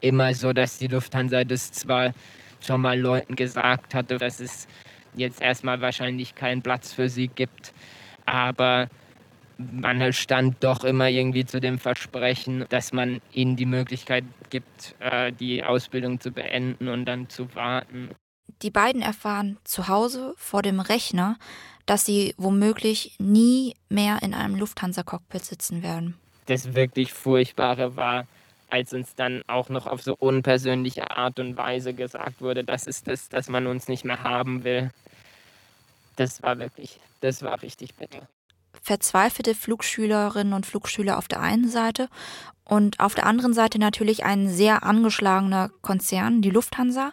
immer 0.00 0.34
so, 0.34 0.52
dass 0.52 0.78
die 0.78 0.88
Lufthansa 0.88 1.44
das 1.44 1.70
zwar 1.70 2.12
schon 2.60 2.80
mal 2.80 2.98
Leuten 2.98 3.36
gesagt 3.36 3.94
hatte, 3.94 4.18
dass 4.18 4.40
es 4.40 4.66
jetzt 5.14 5.40
erstmal 5.40 5.80
wahrscheinlich 5.80 6.34
keinen 6.34 6.62
Platz 6.62 6.92
für 6.92 7.08
sie 7.08 7.28
gibt. 7.28 7.72
Aber 8.26 8.88
man 9.58 10.12
stand 10.12 10.62
doch 10.64 10.84
immer 10.84 11.08
irgendwie 11.08 11.44
zu 11.44 11.60
dem 11.60 11.78
Versprechen, 11.78 12.64
dass 12.68 12.92
man 12.92 13.20
ihnen 13.32 13.56
die 13.56 13.66
Möglichkeit 13.66 14.24
gibt, 14.50 14.94
äh, 15.00 15.32
die 15.32 15.64
Ausbildung 15.64 16.20
zu 16.20 16.30
beenden 16.30 16.88
und 16.88 17.04
dann 17.04 17.28
zu 17.28 17.54
warten. 17.54 18.10
Die 18.62 18.70
beiden 18.70 19.02
erfahren 19.02 19.58
zu 19.64 19.88
Hause 19.88 20.34
vor 20.36 20.62
dem 20.62 20.80
Rechner, 20.80 21.36
dass 21.86 22.06
sie 22.06 22.34
womöglich 22.36 23.16
nie 23.18 23.74
mehr 23.88 24.22
in 24.22 24.34
einem 24.34 24.54
Lufthansa-Cockpit 24.56 25.44
sitzen 25.44 25.82
werden. 25.82 26.16
Das 26.46 26.74
wirklich 26.74 27.12
Furchtbare 27.12 27.96
war, 27.96 28.26
als 28.72 28.94
uns 28.94 29.14
dann 29.14 29.42
auch 29.48 29.68
noch 29.68 29.86
auf 29.86 30.02
so 30.02 30.16
unpersönliche 30.18 31.10
Art 31.10 31.38
und 31.38 31.58
Weise 31.58 31.92
gesagt 31.92 32.40
wurde, 32.40 32.64
das 32.64 32.86
ist 32.86 33.06
das, 33.06 33.28
dass 33.28 33.48
man 33.48 33.66
uns 33.66 33.86
nicht 33.86 34.04
mehr 34.04 34.22
haben 34.22 34.64
will. 34.64 34.90
Das 36.16 36.42
war 36.42 36.58
wirklich, 36.58 36.98
das 37.20 37.42
war 37.42 37.60
richtig 37.60 37.94
bitter. 37.96 38.26
Verzweifelte 38.80 39.54
Flugschülerinnen 39.54 40.54
und 40.54 40.64
Flugschüler 40.64 41.18
auf 41.18 41.28
der 41.28 41.40
einen 41.40 41.68
Seite 41.68 42.08
und 42.64 42.98
auf 42.98 43.14
der 43.14 43.26
anderen 43.26 43.52
Seite 43.52 43.78
natürlich 43.78 44.24
ein 44.24 44.48
sehr 44.48 44.82
angeschlagener 44.84 45.70
Konzern, 45.82 46.40
die 46.40 46.50
Lufthansa. 46.50 47.12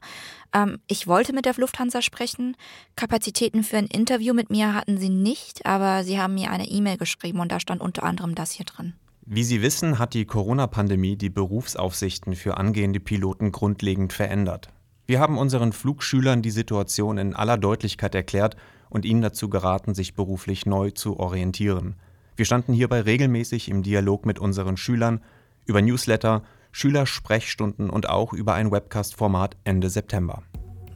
Ähm, 0.53 0.79
ich 0.87 1.07
wollte 1.07 1.33
mit 1.33 1.43
der 1.43 1.55
Lufthansa 1.55 2.01
sprechen. 2.01 2.55
Kapazitäten 2.95 3.63
für 3.63 3.77
ein 3.77 3.87
Interview 3.87 4.33
mit 4.33 4.49
mir 4.49 4.73
hatten 4.73 4.97
sie 4.97 5.09
nicht, 5.09 5.65
aber 5.65 6.05
sie 6.05 6.19
haben 6.19 6.35
mir 6.35 6.51
eine 6.51 6.69
E-Mail 6.69 6.97
geschrieben 6.97 7.41
und 7.41 7.51
da 7.51 7.59
stand 7.59 7.81
unter 7.81 8.03
anderem 8.03 8.33
das 8.33 8.51
hier 8.51 8.65
drin. 8.65 8.93
Wie 9.31 9.43
Sie 9.43 9.61
wissen, 9.61 9.99
hat 9.99 10.15
die 10.15 10.25
Corona-Pandemie 10.25 11.15
die 11.15 11.29
Berufsaufsichten 11.29 12.35
für 12.35 12.57
angehende 12.57 12.99
Piloten 12.99 13.51
grundlegend 13.51 14.11
verändert. 14.11 14.69
Wir 15.05 15.19
haben 15.19 15.37
unseren 15.37 15.71
Flugschülern 15.71 16.41
die 16.41 16.49
Situation 16.49 17.19
in 17.19 17.35
aller 17.35 17.59
Deutlichkeit 17.59 18.15
erklärt 18.15 18.55
und 18.89 19.05
ihnen 19.05 19.21
dazu 19.21 19.47
geraten, 19.47 19.93
sich 19.93 20.15
beruflich 20.15 20.65
neu 20.65 20.89
zu 20.89 21.19
orientieren. 21.19 21.93
Wir 22.37 22.45
standen 22.45 22.73
hierbei 22.73 23.01
regelmäßig 23.01 23.69
im 23.69 23.83
Dialog 23.83 24.25
mit 24.25 24.39
unseren 24.39 24.77
Schülern 24.77 25.21
über 25.67 25.83
Newsletter, 25.83 26.41
Schülersprechstunden 26.71 27.91
und 27.91 28.09
auch 28.09 28.33
über 28.33 28.55
ein 28.55 28.71
Webcast-Format 28.71 29.57
Ende 29.63 29.91
September. 29.91 30.41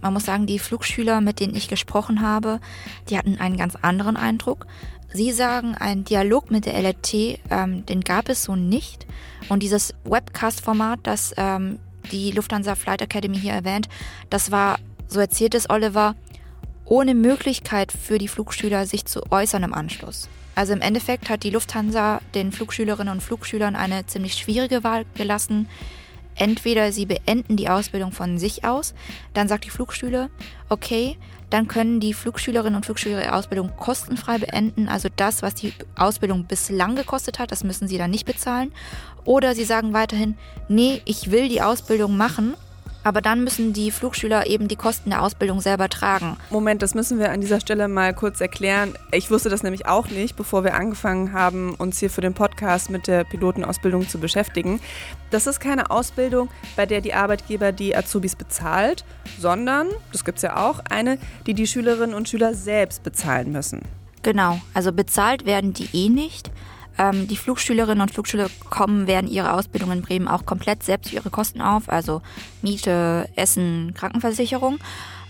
Man 0.04 0.12
muss 0.12 0.26
sagen, 0.26 0.48
die 0.48 0.60
Flugschüler, 0.60 1.22
mit 1.22 1.40
denen 1.40 1.56
ich 1.56 1.70
gesprochen 1.70 2.22
habe, 2.22 2.60
die 3.10 3.18
hatten 3.18 3.38
einen 3.38 3.56
ganz 3.56 3.76
anderen 3.76 4.18
Eindruck. 4.18 4.66
Sie 5.14 5.32
sagen, 5.32 5.76
ein 5.76 6.04
Dialog 6.04 6.50
mit 6.50 6.66
der 6.66 6.74
LRT, 6.74 7.40
ähm, 7.52 7.86
den 7.86 8.02
gab 8.02 8.30
es 8.30 8.44
so 8.44 8.56
nicht. 8.56 9.06
Und 9.48 9.62
dieses 9.62 9.94
Webcast-Format, 10.06 11.02
das 11.04 11.34
ähm, 11.38 11.80
die 12.12 12.32
Lufthansa 12.32 12.76
Flight 12.76 13.02
Academy 13.02 13.40
hier 13.40 13.54
erwähnt, 13.54 13.88
das 14.30 14.52
war, 14.52 14.80
so 15.08 15.20
erzählt 15.20 15.56
es 15.56 15.70
Oliver, 15.70 16.16
ohne 16.86 17.16
Möglichkeit 17.16 17.92
für 17.92 18.18
die 18.18 18.28
Flugschüler, 18.28 18.86
sich 18.86 19.06
zu 19.06 19.22
äußern 19.32 19.64
im 19.64 19.74
Anschluss. 19.74 20.28
Also 20.56 20.74
im 20.74 20.82
Endeffekt 20.82 21.30
hat 21.30 21.44
die 21.44 21.50
Lufthansa 21.50 22.20
den 22.36 22.52
Flugschülerinnen 22.52 23.14
und 23.14 23.22
Flugschülern 23.22 23.76
eine 23.76 24.06
ziemlich 24.06 24.36
schwierige 24.36 24.84
Wahl 24.84 25.06
gelassen. 25.16 25.68
Entweder 26.36 26.92
sie 26.92 27.06
beenden 27.06 27.58
die 27.58 27.70
Ausbildung 27.70 28.12
von 28.12 28.38
sich 28.38 28.66
aus, 28.66 28.94
dann 29.34 29.48
sagt 29.48 29.66
die 29.66 29.70
Flugschüler, 29.70 30.30
okay, 30.70 31.18
dann 31.50 31.68
können 31.68 32.00
die 32.00 32.16
Flugschülerinnen 32.16 32.76
und 32.76 32.86
Flugschüler 32.86 33.22
ihre 33.22 33.36
Ausbildung 33.36 33.76
kostenfrei 33.78 34.40
beenden. 34.40 34.88
Also 34.88 35.08
das, 35.16 35.44
was 35.44 35.54
die 35.54 35.72
Ausbildung 35.96 36.46
bislang 36.46 36.96
gekostet 36.96 37.38
hat, 37.38 37.52
das 37.52 37.64
müssen 37.64 37.88
sie 37.88 38.00
dann 38.00 38.10
nicht 38.10 38.26
bezahlen. 38.26 38.72
Oder 39.24 39.54
sie 39.54 39.64
sagen 39.64 39.94
weiterhin, 39.94 40.36
nee, 40.68 41.04
ich 41.06 41.30
will 41.30 41.50
die 41.50 41.62
Ausbildung 41.62 42.18
machen, 42.18 42.56
aber 43.04 43.22
dann 43.22 43.44
müssen 43.44 43.74
die 43.74 43.92
Flugschüler 43.92 44.48
eben 44.48 44.68
die 44.68 44.76
Kosten 44.76 45.10
der 45.10 45.22
Ausbildung 45.22 45.62
selber 45.62 45.90
tragen. 45.90 46.38
Moment, 46.50 46.82
das 46.82 46.96
müssen 46.96 47.20
wir 47.20 47.32
an 47.32 47.42
dieser 47.42 47.60
Stelle 47.60 47.88
mal 47.88 48.14
kurz 48.14 48.42
erklären. 48.42 48.94
Ich 49.12 49.30
wusste 49.32 49.50
das 49.50 49.64
nämlich 49.64 49.86
auch 49.86 50.10
nicht, 50.10 50.36
bevor 50.36 50.64
wir 50.64 50.76
angefangen 50.76 51.34
haben, 51.34 51.76
uns 51.76 52.00
hier 52.00 52.10
für 52.10 52.22
den 52.22 52.34
Podcast 52.34 52.90
mit 52.90 53.08
der 53.08 53.24
Pilotenausbildung 53.24 54.08
zu 54.08 54.20
beschäftigen. 54.20 54.80
Das 55.32 55.48
ist 55.48 55.60
keine 55.60 55.92
Ausbildung, 55.92 56.50
bei 56.76 56.86
der 56.86 57.02
die 57.02 57.14
Arbeitgeber 57.14 57.72
die 57.72 57.96
Azubis 57.96 58.36
bezahlt, 58.36 59.04
sondern, 59.40 59.88
das 60.12 60.26
gibt 60.26 60.38
es 60.38 60.44
ja 60.44 60.58
auch, 60.58 60.80
eine, 60.90 61.18
die 61.46 61.54
die 61.54 61.68
Schülerinnen 61.68 62.16
und 62.16 62.30
Schüler 62.30 62.54
selbst 62.54 63.04
bezahlen 63.04 63.52
müssen. 63.52 63.82
Genau, 64.22 64.62
also 64.74 64.94
bezahlt 64.94 65.46
werden 65.46 65.74
die 65.74 65.90
eh 65.94 66.10
nicht. 66.10 66.50
Ähm, 66.98 67.28
die 67.28 67.38
Flugschülerinnen 67.38 68.02
und 68.02 68.12
Flugschüler 68.12 68.48
kommen 68.70 69.08
während 69.08 69.30
ihrer 69.30 69.54
Ausbildung 69.54 69.92
in 69.92 70.02
Bremen 70.02 70.28
auch 70.28 70.46
komplett 70.46 70.84
selbst 70.84 71.10
für 71.10 71.16
ihre 71.16 71.30
Kosten 71.30 71.62
auf, 71.62 71.90
also 71.90 72.22
Miete, 72.62 73.30
Essen, 73.36 73.94
Krankenversicherung. 73.96 74.80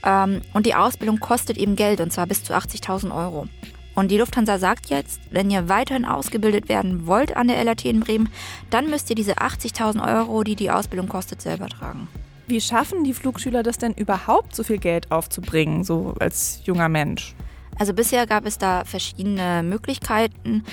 Ähm, 0.03 0.41
und 0.53 0.65
die 0.65 0.75
Ausbildung 0.75 1.19
kostet 1.19 1.57
eben 1.57 1.75
Geld, 1.75 2.01
und 2.01 2.11
zwar 2.11 2.27
bis 2.27 2.43
zu 2.43 2.53
80.000 2.53 3.15
Euro. 3.15 3.47
Und 3.95 4.09
die 4.09 4.17
Lufthansa 4.17 4.57
sagt 4.57 4.87
jetzt, 4.87 5.21
wenn 5.29 5.51
ihr 5.51 5.69
weiterhin 5.69 6.05
ausgebildet 6.05 6.67
werden 6.67 7.05
wollt 7.05 7.37
an 7.37 7.47
der 7.47 7.57
LRT 7.57 7.85
in 7.85 7.99
Bremen, 7.99 8.29
dann 8.69 8.89
müsst 8.89 9.09
ihr 9.09 9.15
diese 9.15 9.37
80.000 9.37 10.03
Euro, 10.05 10.43
die 10.43 10.55
die 10.55 10.71
Ausbildung 10.71 11.07
kostet, 11.07 11.41
selber 11.41 11.69
tragen. 11.69 12.07
Wie 12.47 12.59
schaffen 12.59 13.03
die 13.03 13.13
Flugschüler 13.13 13.63
das 13.63 13.77
denn 13.77 13.93
überhaupt, 13.93 14.55
so 14.55 14.63
viel 14.63 14.79
Geld 14.79 15.11
aufzubringen, 15.11 15.83
so 15.83 16.15
als 16.19 16.61
junger 16.65 16.89
Mensch? 16.89 17.35
Also 17.79 17.93
bisher 17.93 18.27
gab 18.27 18.45
es 18.45 18.57
da 18.57 18.83
verschiedene 18.85 19.63
Möglichkeiten. 19.63 20.63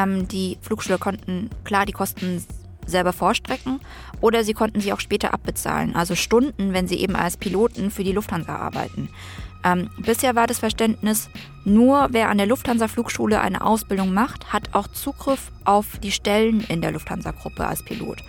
Ähm, 0.00 0.28
die 0.28 0.58
Flugschüler 0.62 0.98
konnten 0.98 1.50
klar 1.64 1.86
die 1.86 1.92
Kosten 1.92 2.44
selber 2.86 3.12
vorstrecken 3.12 3.80
oder 4.20 4.44
sie 4.44 4.54
konnten 4.54 4.80
sie 4.80 4.92
auch 4.92 5.00
später 5.00 5.32
abbezahlen, 5.32 5.94
also 5.94 6.14
Stunden, 6.14 6.72
wenn 6.72 6.88
sie 6.88 6.96
eben 6.96 7.16
als 7.16 7.36
Piloten 7.36 7.90
für 7.90 8.04
die 8.04 8.12
Lufthansa 8.12 8.56
arbeiten. 8.56 9.08
Ähm, 9.62 9.90
bisher 9.98 10.34
war 10.34 10.46
das 10.46 10.58
Verständnis, 10.58 11.28
nur 11.64 12.08
wer 12.12 12.30
an 12.30 12.38
der 12.38 12.46
Lufthansa 12.46 12.88
Flugschule 12.88 13.42
eine 13.42 13.62
Ausbildung 13.62 14.14
macht, 14.14 14.54
hat 14.54 14.74
auch 14.74 14.88
Zugriff 14.88 15.52
auf 15.64 15.98
die 16.02 16.12
Stellen 16.12 16.64
in 16.68 16.80
der 16.80 16.92
Lufthansa-Gruppe 16.92 17.66
als 17.66 17.84
Pilot. 17.84 18.24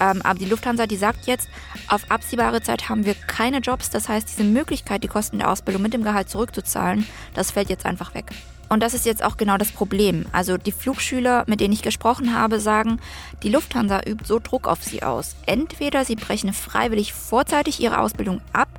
Ähm, 0.00 0.20
aber 0.22 0.40
die 0.40 0.46
Lufthansa, 0.46 0.86
die 0.86 0.96
sagt 0.96 1.26
jetzt, 1.26 1.48
auf 1.86 2.10
absehbare 2.10 2.62
Zeit 2.62 2.88
haben 2.88 3.06
wir 3.06 3.14
keine 3.14 3.58
Jobs. 3.58 3.90
Das 3.90 4.08
heißt, 4.08 4.28
diese 4.28 4.42
Möglichkeit, 4.42 5.04
die 5.04 5.08
Kosten 5.08 5.38
der 5.38 5.52
Ausbildung 5.52 5.82
mit 5.82 5.94
dem 5.94 6.02
Gehalt 6.02 6.28
zurückzuzahlen, 6.28 7.06
das 7.34 7.52
fällt 7.52 7.70
jetzt 7.70 7.86
einfach 7.86 8.14
weg. 8.14 8.32
Und 8.72 8.82
das 8.82 8.94
ist 8.94 9.04
jetzt 9.04 9.22
auch 9.22 9.36
genau 9.36 9.58
das 9.58 9.70
Problem. 9.70 10.24
Also 10.32 10.56
die 10.56 10.72
Flugschüler, 10.72 11.44
mit 11.46 11.60
denen 11.60 11.74
ich 11.74 11.82
gesprochen 11.82 12.34
habe, 12.34 12.58
sagen, 12.58 13.00
die 13.42 13.50
Lufthansa 13.50 14.00
übt 14.06 14.24
so 14.24 14.38
Druck 14.42 14.66
auf 14.66 14.82
sie 14.82 15.02
aus. 15.02 15.36
Entweder 15.44 16.06
sie 16.06 16.16
brechen 16.16 16.54
freiwillig 16.54 17.12
vorzeitig 17.12 17.80
ihre 17.80 18.00
Ausbildung 18.00 18.40
ab 18.54 18.70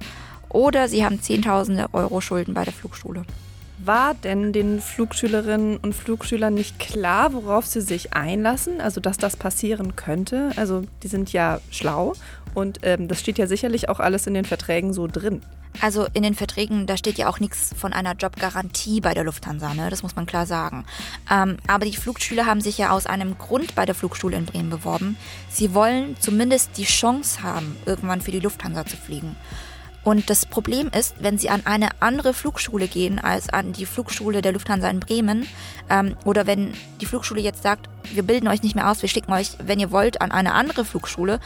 oder 0.49 0.87
sie 0.87 1.05
haben 1.05 1.21
Zehntausende 1.21 1.89
Euro 1.93 2.21
Schulden 2.21 2.55
bei 2.55 2.63
der 2.63 2.73
Flugschule. 2.73 3.21
War 3.85 4.15
denn 4.15 4.51
den 4.51 4.81
Flugschülerinnen 4.81 5.77
und 5.77 5.93
Flugschülern 5.93 6.55
nicht 6.55 6.79
klar, 6.79 7.31
worauf 7.33 7.67
sie 7.67 7.81
sich 7.81 8.13
einlassen? 8.13 8.81
Also, 8.81 8.99
dass 8.99 9.17
das 9.19 9.37
passieren 9.37 9.95
könnte? 9.95 10.53
Also, 10.55 10.85
die 11.03 11.07
sind 11.07 11.33
ja 11.33 11.59
schlau 11.69 12.13
und 12.55 12.79
ähm, 12.81 13.07
das 13.07 13.19
steht 13.19 13.37
ja 13.37 13.45
sicherlich 13.45 13.89
auch 13.89 13.99
alles 13.99 14.25
in 14.25 14.33
den 14.33 14.45
Verträgen 14.45 14.91
so 14.91 15.05
drin. 15.05 15.43
Also 15.81 16.07
in 16.13 16.23
den 16.23 16.35
Verträgen, 16.35 16.85
da 16.87 16.97
steht 16.97 17.17
ja 17.17 17.27
auch 17.27 17.39
nichts 17.39 17.71
von 17.77 17.93
einer 17.93 18.15
Jobgarantie 18.15 19.01
bei 19.01 19.13
der 19.13 19.23
Lufthansa, 19.23 19.73
ne? 19.73 19.89
das 19.89 20.03
muss 20.03 20.15
man 20.15 20.25
klar 20.25 20.45
sagen. 20.45 20.85
Ähm, 21.31 21.57
aber 21.67 21.85
die 21.85 21.95
Flugschüler 21.95 22.45
haben 22.45 22.61
sich 22.61 22.77
ja 22.77 22.91
aus 22.91 23.05
einem 23.05 23.37
Grund 23.37 23.75
bei 23.75 23.85
der 23.85 23.95
Flugschule 23.95 24.37
in 24.37 24.45
Bremen 24.45 24.69
beworben. 24.69 25.17
Sie 25.49 25.73
wollen 25.73 26.15
zumindest 26.19 26.77
die 26.77 26.85
Chance 26.85 27.43
haben, 27.43 27.75
irgendwann 27.85 28.21
für 28.21 28.31
die 28.31 28.39
Lufthansa 28.39 28.85
zu 28.85 28.97
fliegen. 28.97 29.35
Und 30.03 30.29
das 30.29 30.45
Problem 30.45 30.89
ist, 30.97 31.15
wenn 31.19 31.37
sie 31.37 31.49
an 31.49 31.65
eine 31.65 31.89
andere 32.01 32.33
Flugschule 32.33 32.87
gehen 32.87 33.19
als 33.19 33.49
an 33.49 33.71
die 33.71 33.85
Flugschule 33.85 34.41
der 34.41 34.51
Lufthansa 34.51 34.89
in 34.89 34.99
Bremen 34.99 35.47
ähm, 35.89 36.15
oder 36.25 36.45
wenn 36.45 36.73
die 36.99 37.05
Flugschule 37.05 37.39
jetzt 37.39 37.63
sagt, 37.63 37.89
wir 38.13 38.23
bilden 38.23 38.49
euch 38.49 38.63
nicht 38.63 38.75
mehr 38.75 38.91
aus, 38.91 39.01
wir 39.01 39.09
schicken 39.09 39.31
euch, 39.31 39.51
wenn 39.63 39.79
ihr 39.79 39.91
wollt, 39.91 40.21
an 40.21 40.31
eine 40.31 40.53
andere 40.53 40.83
Flugschule, 40.83 41.39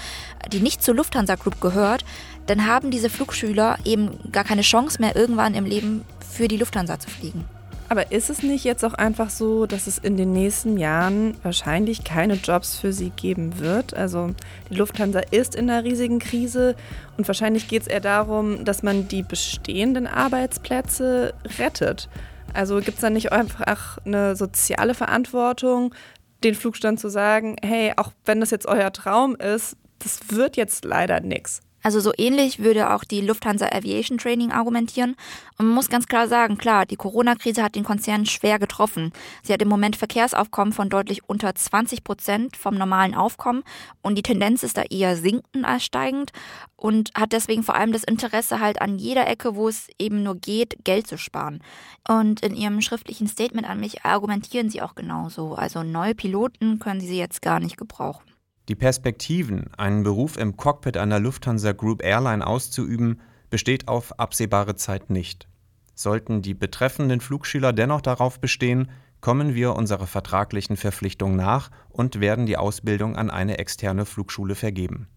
die 0.52 0.60
nicht 0.60 0.84
zur 0.84 0.96
Lufthansa 0.96 1.36
Group 1.36 1.62
gehört, 1.62 2.04
dann 2.48 2.66
haben 2.66 2.90
diese 2.90 3.10
Flugschüler 3.10 3.78
eben 3.86 4.32
gar 4.32 4.44
keine 4.44 4.62
Chance 4.62 5.00
mehr, 5.02 5.16
irgendwann 5.16 5.54
im 5.54 5.66
Leben 5.66 6.04
für 6.28 6.48
die 6.48 6.58
Lufthansa 6.58 7.00
zu 7.00 7.10
fliegen. 7.10 7.46
Aber 7.90 8.12
ist 8.12 8.30
es 8.30 8.44
nicht 8.44 8.66
jetzt 8.66 8.84
auch 8.84 8.94
einfach 8.94 9.30
so, 9.30 9.66
dass 9.66 9.88
es 9.88 9.98
in 9.98 10.18
den 10.18 10.34
nächsten 10.34 10.78
Jahren 10.78 11.38
wahrscheinlich 11.42 12.04
keine 12.04 12.34
Jobs 12.34 12.78
für 12.78 12.92
sie 12.92 13.12
geben 13.12 13.60
wird? 13.60 13.94
Also 13.94 14.32
die 14.70 14.76
Lufthansa 14.76 15.22
ist 15.32 15.56
in 15.56 15.70
einer 15.70 15.86
riesigen 15.86 16.20
Krise 16.20 16.76
und 17.18 17.28
wahrscheinlich 17.28 17.70
geht 17.70 17.84
es 17.84 17.88
eher 17.88 18.02
darum, 18.02 18.66
dass 18.66 18.84
man 18.84 19.08
die 19.08 19.24
bestehenden 19.24 20.06
Arbeitsplätze 20.06 21.34
rettet. 21.58 22.10
Also 22.54 22.78
gibt 22.78 22.96
es 22.96 23.02
da 23.02 23.10
nicht 23.10 23.32
einfach 23.32 24.00
eine 24.06 24.36
soziale 24.36 24.94
Verantwortung, 24.94 25.96
den 26.44 26.56
Flugstand 26.56 27.00
zu 27.00 27.10
sagen, 27.10 27.56
hey, 27.64 27.94
auch 27.96 28.12
wenn 28.26 28.42
das 28.42 28.52
jetzt 28.52 28.68
euer 28.68 28.92
Traum 28.92 29.36
ist, 29.36 29.78
das 30.00 30.20
wird 30.30 30.58
jetzt 30.58 30.84
leider 30.84 31.22
nichts. 31.22 31.62
Also 31.88 32.02
so 32.02 32.12
ähnlich 32.18 32.60
würde 32.60 32.94
auch 32.94 33.06
die 33.06 33.22
Lufthansa 33.22 33.68
Aviation 33.68 34.18
Training 34.18 34.52
argumentieren. 34.52 35.16
Und 35.58 35.68
man 35.68 35.76
muss 35.76 35.88
ganz 35.88 36.06
klar 36.06 36.28
sagen, 36.28 36.58
klar, 36.58 36.86
die 36.86 36.98
Corona-Krise 36.98 37.64
hat 37.64 37.76
den 37.76 37.86
Konzern 37.86 38.26
schwer 38.26 38.60
getroffen. 38.60 39.14
Sie 39.42 39.54
hat 39.54 39.62
im 39.62 39.70
Moment 39.70 39.96
Verkehrsaufkommen 39.96 40.74
von 40.74 40.90
deutlich 40.90 41.30
unter 41.30 41.56
20 41.56 42.04
Prozent 42.04 42.58
vom 42.58 42.76
normalen 42.76 43.16
Aufkommen 43.16 43.64
und 44.02 44.16
die 44.16 44.22
Tendenz 44.22 44.64
ist 44.64 44.76
da 44.76 44.82
eher 44.82 45.16
sinkend 45.16 45.64
als 45.64 45.86
steigend 45.86 46.34
und 46.76 47.12
hat 47.16 47.32
deswegen 47.32 47.64
vor 47.64 47.76
allem 47.76 47.94
das 47.94 48.04
Interesse 48.04 48.60
halt 48.60 48.82
an 48.82 49.00
jeder 49.00 49.26
Ecke, 49.26 49.56
wo 49.56 49.70
es 49.70 49.88
eben 49.98 50.24
nur 50.24 50.36
geht, 50.36 50.84
Geld 50.84 51.08
zu 51.08 51.18
sparen. 51.18 51.64
Und 52.06 52.42
in 52.42 52.54
ihrem 52.54 52.82
schriftlichen 52.82 53.30
Statement 53.30 53.66
an 53.66 53.80
mich 53.80 54.04
argumentieren 54.04 54.70
sie 54.70 54.82
auch 54.82 54.96
genauso. 54.96 55.56
Also 55.56 55.84
neue 55.84 56.16
Piloten 56.16 56.80
können 56.80 57.00
sie 57.00 57.18
jetzt 57.18 57.42
gar 57.42 57.62
nicht 57.62 57.78
gebrauchen. 57.78 58.37
Die 58.70 58.76
Perspektiven, 58.76 59.74
einen 59.78 60.04
Beruf 60.04 60.38
im 60.38 60.58
Cockpit 60.58 60.98
einer 60.98 61.20
Lufthansa 61.20 61.72
Group 61.72 62.04
Airline 62.04 62.46
auszuüben, 62.46 63.22
besteht 63.50 63.88
auf 63.88 64.20
absehbare 64.20 64.76
Zeit 64.76 65.10
nicht. 65.10 65.48
Sollten 65.96 66.42
die 66.42 66.54
betreffenden 66.54 67.22
Flugschüler 67.22 67.72
dennoch 67.72 68.02
darauf 68.02 68.42
bestehen, 68.42 68.90
kommen 69.22 69.56
wir 69.56 69.74
unserer 69.76 70.06
vertraglichen 70.06 70.76
Verpflichtung 70.76 71.38
nach 71.38 71.72
und 71.90 72.20
werden 72.20 72.46
die 72.46 72.58
Ausbildung 72.58 73.16
an 73.16 73.30
eine 73.30 73.58
externe 73.58 74.06
Flugschule 74.06 74.54
vergeben. 74.54 75.08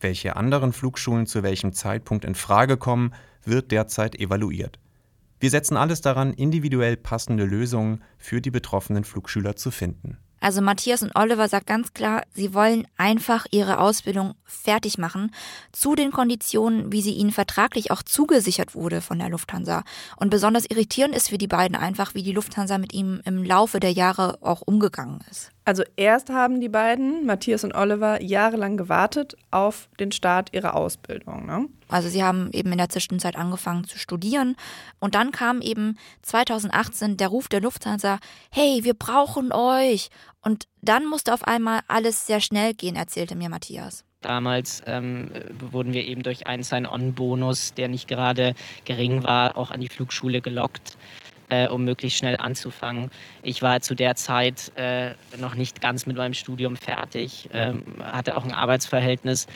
Welche 0.00 0.36
anderen 0.36 0.72
Flugschulen 0.72 1.26
zu 1.26 1.44
welchem 1.44 1.72
Zeitpunkt 1.72 2.24
in 2.24 2.34
Frage 2.34 2.76
kommen, 2.76 3.14
wird 3.44 3.70
derzeit 3.70 4.16
evaluiert. 4.16 4.80
Wir 5.38 5.50
setzen 5.50 5.76
alles 5.76 6.00
daran, 6.00 6.32
individuell 6.32 6.96
passende 6.96 7.44
Lösungen 7.44 8.02
für 8.18 8.40
die 8.40 8.50
betroffenen 8.50 9.04
Flugschüler 9.04 9.54
zu 9.54 9.70
finden. 9.70 10.18
Also 10.40 10.60
Matthias 10.60 11.02
und 11.02 11.16
Oliver 11.16 11.48
sagt 11.48 11.66
ganz 11.66 11.92
klar, 11.94 12.22
sie 12.34 12.54
wollen 12.54 12.86
einfach 12.96 13.46
ihre 13.50 13.78
Ausbildung 13.78 14.34
fertig 14.44 14.98
machen 14.98 15.32
zu 15.72 15.94
den 15.94 16.12
Konditionen, 16.12 16.92
wie 16.92 17.00
sie 17.00 17.12
ihnen 17.12 17.32
vertraglich 17.32 17.90
auch 17.90 18.02
zugesichert 18.02 18.74
wurde 18.74 19.00
von 19.00 19.18
der 19.18 19.30
Lufthansa. 19.30 19.82
Und 20.16 20.30
besonders 20.30 20.66
irritierend 20.66 21.14
ist 21.14 21.30
für 21.30 21.38
die 21.38 21.48
beiden 21.48 21.76
einfach, 21.76 22.14
wie 22.14 22.22
die 22.22 22.32
Lufthansa 22.32 22.78
mit 22.78 22.92
ihm 22.92 23.20
im 23.24 23.42
Laufe 23.42 23.80
der 23.80 23.92
Jahre 23.92 24.38
auch 24.42 24.62
umgegangen 24.62 25.20
ist. 25.30 25.50
Also 25.64 25.82
erst 25.96 26.30
haben 26.30 26.60
die 26.60 26.68
beiden, 26.68 27.26
Matthias 27.26 27.64
und 27.64 27.74
Oliver, 27.74 28.22
jahrelang 28.22 28.76
gewartet 28.76 29.36
auf 29.50 29.88
den 29.98 30.12
Start 30.12 30.54
ihrer 30.54 30.76
Ausbildung. 30.76 31.46
Ne? 31.46 31.68
Also 31.88 32.08
sie 32.08 32.22
haben 32.22 32.50
eben 32.52 32.72
in 32.72 32.78
der 32.78 32.88
Zwischenzeit 32.88 33.36
angefangen 33.36 33.84
zu 33.84 33.98
studieren 33.98 34.56
und 34.98 35.14
dann 35.14 35.32
kam 35.32 35.60
eben 35.60 35.96
2018 36.22 37.16
der 37.16 37.28
Ruf 37.28 37.48
der 37.48 37.60
Lufthansa, 37.60 38.18
hey, 38.50 38.80
wir 38.82 38.94
brauchen 38.94 39.52
euch. 39.52 40.08
Und 40.42 40.64
dann 40.80 41.06
musste 41.06 41.34
auf 41.34 41.44
einmal 41.44 41.80
alles 41.88 42.26
sehr 42.26 42.40
schnell 42.40 42.74
gehen, 42.74 42.96
erzählte 42.96 43.34
mir 43.34 43.48
Matthias. 43.48 44.04
Damals 44.20 44.82
ähm, 44.86 45.30
wurden 45.70 45.92
wir 45.92 46.04
eben 46.04 46.22
durch 46.22 46.46
einen 46.46 46.62
Sign-on-Bonus, 46.62 47.74
der 47.74 47.88
nicht 47.88 48.08
gerade 48.08 48.54
gering 48.84 49.22
war, 49.22 49.56
auch 49.56 49.70
an 49.70 49.80
die 49.80 49.88
Flugschule 49.88 50.40
gelockt 50.40 50.96
äh, 51.48 51.68
um 51.68 51.84
möglichst 51.84 52.18
schnell 52.18 52.36
anzufangen. 52.36 53.10
Ich 53.42 53.62
war 53.62 53.80
zu 53.80 53.94
der 53.94 54.16
Zeit 54.16 54.72
äh, 54.76 55.14
noch 55.38 55.54
nicht 55.54 55.80
ganz 55.80 56.06
mit 56.06 56.16
meinem 56.16 56.34
Studium 56.34 56.76
fertig, 56.76 57.48
äh, 57.52 57.74
hatte 58.02 58.36
auch 58.36 58.44
ein 58.44 58.52
Arbeitsverhältnis 58.52 59.46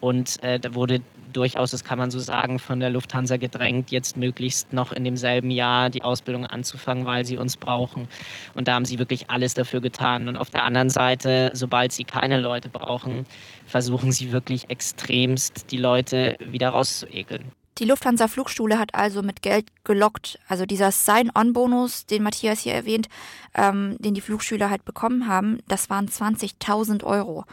und 0.00 0.42
äh, 0.42 0.58
da 0.58 0.74
wurde 0.74 1.00
durchaus, 1.32 1.70
das 1.70 1.84
kann 1.84 1.98
man 1.98 2.10
so 2.10 2.18
sagen, 2.18 2.58
von 2.58 2.80
der 2.80 2.90
Lufthansa 2.90 3.36
gedrängt, 3.36 3.90
jetzt 3.90 4.16
möglichst 4.16 4.72
noch 4.72 4.92
in 4.92 5.04
demselben 5.04 5.50
Jahr 5.50 5.90
die 5.90 6.02
Ausbildung 6.02 6.46
anzufangen, 6.46 7.04
weil 7.04 7.24
sie 7.24 7.36
uns 7.36 7.56
brauchen. 7.56 8.08
Und 8.54 8.68
da 8.68 8.74
haben 8.74 8.84
sie 8.84 8.98
wirklich 8.98 9.28
alles 9.30 9.54
dafür 9.54 9.80
getan. 9.80 10.28
Und 10.28 10.36
auf 10.36 10.50
der 10.50 10.64
anderen 10.64 10.90
Seite, 10.90 11.50
sobald 11.52 11.92
sie 11.92 12.04
keine 12.04 12.40
Leute 12.40 12.68
brauchen, 12.68 13.26
versuchen 13.66 14.12
sie 14.12 14.32
wirklich 14.32 14.70
extremst, 14.70 15.70
die 15.70 15.78
Leute 15.78 16.36
wieder 16.40 16.70
rauszuekeln. 16.70 17.52
Die 17.78 17.84
Lufthansa 17.84 18.26
Flugschule 18.26 18.78
hat 18.78 18.94
also 18.94 19.20
mit 19.20 19.42
Geld 19.42 19.66
gelockt. 19.84 20.38
Also 20.48 20.64
dieser 20.64 20.90
Sign-on-Bonus, 20.90 22.06
den 22.06 22.22
Matthias 22.22 22.60
hier 22.60 22.72
erwähnt, 22.72 23.08
ähm, 23.54 23.96
den 23.98 24.14
die 24.14 24.22
Flugschüler 24.22 24.70
halt 24.70 24.86
bekommen 24.86 25.28
haben, 25.28 25.58
das 25.68 25.90
waren 25.90 26.08
20.000 26.08 27.04
Euro. 27.04 27.44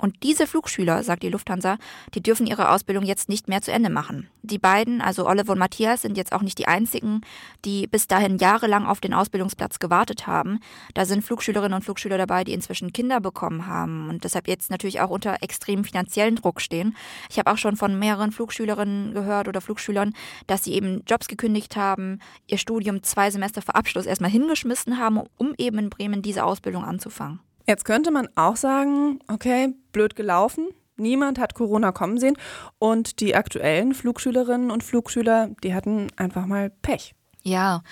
Und 0.00 0.22
diese 0.22 0.46
Flugschüler, 0.46 1.02
sagt 1.02 1.22
die 1.22 1.28
Lufthansa, 1.28 1.76
die 2.14 2.22
dürfen 2.22 2.46
ihre 2.46 2.70
Ausbildung 2.70 3.04
jetzt 3.04 3.28
nicht 3.28 3.48
mehr 3.48 3.60
zu 3.60 3.70
Ende 3.70 3.90
machen. 3.90 4.28
Die 4.42 4.58
beiden, 4.58 5.02
also 5.02 5.26
Oliver 5.26 5.52
und 5.52 5.58
Matthias, 5.58 6.02
sind 6.02 6.16
jetzt 6.16 6.32
auch 6.32 6.40
nicht 6.40 6.58
die 6.58 6.66
einzigen, 6.66 7.20
die 7.66 7.86
bis 7.86 8.06
dahin 8.06 8.38
jahrelang 8.38 8.86
auf 8.86 9.00
den 9.00 9.12
Ausbildungsplatz 9.12 9.78
gewartet 9.78 10.26
haben. 10.26 10.60
Da 10.94 11.04
sind 11.04 11.22
Flugschülerinnen 11.22 11.74
und 11.74 11.84
Flugschüler 11.84 12.16
dabei, 12.16 12.44
die 12.44 12.54
inzwischen 12.54 12.94
Kinder 12.94 13.20
bekommen 13.20 13.66
haben 13.66 14.08
und 14.08 14.24
deshalb 14.24 14.48
jetzt 14.48 14.70
natürlich 14.70 15.00
auch 15.00 15.10
unter 15.10 15.42
extremem 15.42 15.84
finanziellen 15.84 16.36
Druck 16.36 16.62
stehen. 16.62 16.96
Ich 17.28 17.38
habe 17.38 17.52
auch 17.52 17.58
schon 17.58 17.76
von 17.76 17.98
mehreren 17.98 18.32
Flugschülerinnen 18.32 19.12
gehört 19.12 19.48
oder 19.48 19.60
Flugschülern, 19.60 20.14
dass 20.46 20.64
sie 20.64 20.72
eben 20.72 21.02
Jobs 21.06 21.28
gekündigt 21.28 21.76
haben, 21.76 22.20
ihr 22.46 22.58
Studium 22.58 23.02
zwei 23.02 23.30
Semester 23.30 23.60
vor 23.60 23.76
Abschluss 23.76 24.06
erstmal 24.06 24.30
hingeschmissen 24.30 24.98
haben, 24.98 25.20
um 25.36 25.54
eben 25.58 25.78
in 25.78 25.90
Bremen 25.90 26.22
diese 26.22 26.44
Ausbildung 26.44 26.84
anzufangen. 26.84 27.40
Jetzt 27.70 27.84
könnte 27.84 28.10
man 28.10 28.28
auch 28.34 28.56
sagen, 28.56 29.20
okay, 29.28 29.72
blöd 29.92 30.16
gelaufen. 30.16 30.70
Niemand 30.96 31.38
hat 31.38 31.54
Corona 31.54 31.92
kommen 31.92 32.18
sehen 32.18 32.36
und 32.80 33.20
die 33.20 33.36
aktuellen 33.36 33.94
Flugschülerinnen 33.94 34.72
und 34.72 34.82
Flugschüler, 34.82 35.50
die 35.62 35.72
hatten 35.72 36.08
einfach 36.16 36.46
mal 36.46 36.70
Pech. 36.82 37.14
Ja, 37.44 37.82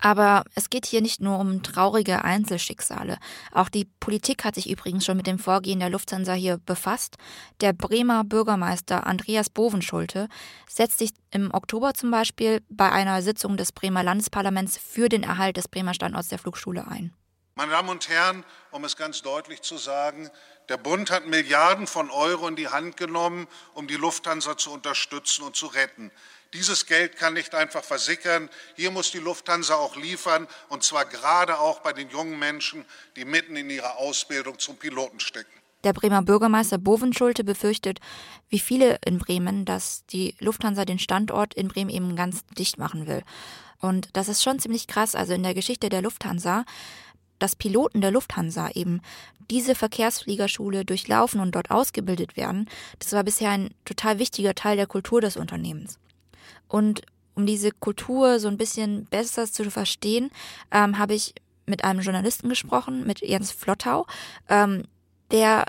aber 0.00 0.42
es 0.56 0.68
geht 0.68 0.84
hier 0.84 1.00
nicht 1.00 1.20
nur 1.20 1.38
um 1.38 1.62
traurige 1.62 2.24
Einzelschicksale. 2.24 3.18
Auch 3.52 3.68
die 3.68 3.84
Politik 4.00 4.42
hat 4.44 4.56
sich 4.56 4.68
übrigens 4.68 5.04
schon 5.04 5.16
mit 5.16 5.28
dem 5.28 5.38
Vorgehen 5.38 5.78
der 5.78 5.90
Lufthansa 5.90 6.32
hier 6.32 6.58
befasst. 6.58 7.16
Der 7.60 7.72
Bremer 7.72 8.24
Bürgermeister 8.24 9.06
Andreas 9.06 9.48
Bovenschulte 9.48 10.28
setzt 10.68 10.98
sich 10.98 11.10
im 11.30 11.54
Oktober 11.54 11.94
zum 11.94 12.10
Beispiel 12.10 12.62
bei 12.68 12.90
einer 12.90 13.22
Sitzung 13.22 13.56
des 13.56 13.70
Bremer 13.70 14.02
Landesparlaments 14.02 14.76
für 14.76 15.08
den 15.08 15.22
Erhalt 15.22 15.56
des 15.56 15.68
Bremer 15.68 15.94
Standorts 15.94 16.30
der 16.30 16.40
Flugschule 16.40 16.88
ein. 16.88 17.12
Meine 17.60 17.72
Damen 17.72 17.90
und 17.90 18.08
Herren, 18.08 18.42
um 18.70 18.86
es 18.86 18.96
ganz 18.96 19.20
deutlich 19.20 19.60
zu 19.60 19.76
sagen, 19.76 20.30
der 20.70 20.78
Bund 20.78 21.10
hat 21.10 21.26
Milliarden 21.26 21.86
von 21.86 22.08
Euro 22.08 22.48
in 22.48 22.56
die 22.56 22.68
Hand 22.68 22.96
genommen, 22.96 23.46
um 23.74 23.86
die 23.86 23.96
Lufthansa 23.96 24.56
zu 24.56 24.72
unterstützen 24.72 25.42
und 25.42 25.56
zu 25.56 25.66
retten. 25.66 26.10
Dieses 26.54 26.86
Geld 26.86 27.18
kann 27.18 27.34
nicht 27.34 27.54
einfach 27.54 27.84
versickern. 27.84 28.48
Hier 28.76 28.90
muss 28.90 29.10
die 29.10 29.18
Lufthansa 29.18 29.74
auch 29.74 29.94
liefern, 29.96 30.48
und 30.70 30.84
zwar 30.84 31.04
gerade 31.04 31.58
auch 31.58 31.80
bei 31.80 31.92
den 31.92 32.08
jungen 32.08 32.38
Menschen, 32.38 32.86
die 33.16 33.26
mitten 33.26 33.54
in 33.56 33.68
ihrer 33.68 33.98
Ausbildung 33.98 34.58
zum 34.58 34.78
Piloten 34.78 35.20
stecken. 35.20 35.52
Der 35.84 35.92
Bremer 35.92 36.22
Bürgermeister 36.22 36.78
Bovenschulte 36.78 37.44
befürchtet, 37.44 38.00
wie 38.48 38.58
viele 38.58 39.00
in 39.04 39.18
Bremen, 39.18 39.66
dass 39.66 40.06
die 40.06 40.34
Lufthansa 40.38 40.86
den 40.86 40.98
Standort 40.98 41.52
in 41.52 41.68
Bremen 41.68 41.90
eben 41.90 42.16
ganz 42.16 42.42
dicht 42.56 42.78
machen 42.78 43.06
will. 43.06 43.22
Und 43.80 44.14
das 44.14 44.28
ist 44.28 44.42
schon 44.42 44.58
ziemlich 44.58 44.86
krass. 44.86 45.14
Also 45.14 45.32
in 45.32 45.42
der 45.42 45.54
Geschichte 45.54 45.88
der 45.88 46.02
Lufthansa 46.02 46.64
dass 47.40 47.56
Piloten 47.56 48.00
der 48.00 48.12
Lufthansa 48.12 48.70
eben 48.70 49.00
diese 49.50 49.74
Verkehrsfliegerschule 49.74 50.84
durchlaufen 50.84 51.40
und 51.40 51.56
dort 51.56 51.72
ausgebildet 51.72 52.36
werden, 52.36 52.68
das 53.00 53.12
war 53.12 53.24
bisher 53.24 53.50
ein 53.50 53.70
total 53.84 54.20
wichtiger 54.20 54.54
Teil 54.54 54.76
der 54.76 54.86
Kultur 54.86 55.20
des 55.20 55.36
Unternehmens. 55.36 55.98
Und 56.68 57.02
um 57.34 57.46
diese 57.46 57.72
Kultur 57.72 58.38
so 58.38 58.48
ein 58.48 58.58
bisschen 58.58 59.06
besser 59.06 59.50
zu 59.50 59.68
verstehen, 59.70 60.30
ähm, 60.70 60.98
habe 60.98 61.14
ich 61.14 61.34
mit 61.66 61.84
einem 61.84 62.00
Journalisten 62.00 62.48
gesprochen, 62.48 63.06
mit 63.06 63.20
Jens 63.20 63.50
Flottau. 63.50 64.06
Ähm, 64.48 64.84
der 65.30 65.66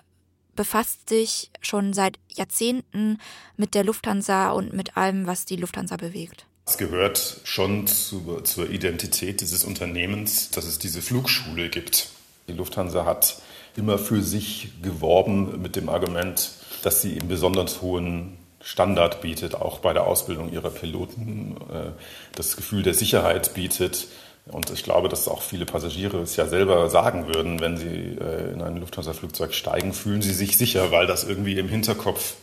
befasst 0.56 1.10
sich 1.10 1.52
schon 1.62 1.94
seit 1.94 2.20
Jahrzehnten 2.30 3.20
mit 3.56 3.74
der 3.74 3.84
Lufthansa 3.84 4.52
und 4.52 4.74
mit 4.74 4.98
allem, 4.98 5.28
was 5.28 5.46
die 5.46 5.56
Lufthansa 5.56 5.98
bewegt. 5.98 6.46
Es 6.72 6.78
gehört 6.78 7.42
schon 7.44 7.86
zu, 7.86 8.40
zur 8.46 8.70
Identität 8.70 9.42
dieses 9.42 9.66
Unternehmens, 9.66 10.52
dass 10.52 10.64
es 10.64 10.80
diese 10.80 11.02
Flugschule 11.02 11.68
gibt. 11.68 12.08
Die 12.48 12.54
Lufthansa 12.54 13.04
hat 13.04 13.42
immer 13.76 13.98
für 13.98 14.22
sich 14.22 14.70
geworben 14.82 15.62
mit 15.62 15.76
dem 15.76 15.90
Argument, 15.90 16.52
dass 16.82 17.02
sie 17.02 17.18
in 17.18 17.28
besonders 17.28 17.82
hohen 17.82 18.38
Standard 18.62 19.20
bietet, 19.20 19.54
auch 19.54 19.80
bei 19.80 19.92
der 19.92 20.08
Ausbildung 20.08 20.50
ihrer 20.50 20.70
Piloten, 20.70 21.58
äh, 21.74 21.90
das 22.36 22.56
Gefühl 22.56 22.84
der 22.84 22.94
Sicherheit 22.94 23.54
bietet. 23.54 24.08
Und 24.46 24.70
ich 24.70 24.84
glaube, 24.84 25.10
dass 25.10 25.28
auch 25.28 25.42
viele 25.42 25.66
Passagiere 25.66 26.22
es 26.22 26.38
ja 26.38 26.48
selber 26.48 26.90
sagen 26.90 27.28
würden, 27.28 27.60
wenn 27.60 27.76
sie 27.76 28.18
äh, 28.18 28.54
in 28.54 28.62
ein 28.62 28.78
Lufthansa-Flugzeug 28.78 29.54
steigen, 29.54 29.92
fühlen 29.92 30.22
sie 30.22 30.34
sich 30.34 30.58
sicher, 30.58 30.90
weil 30.90 31.06
das 31.06 31.26
irgendwie 31.26 31.60
im 31.60 31.68
Hinterkopf 31.68 32.36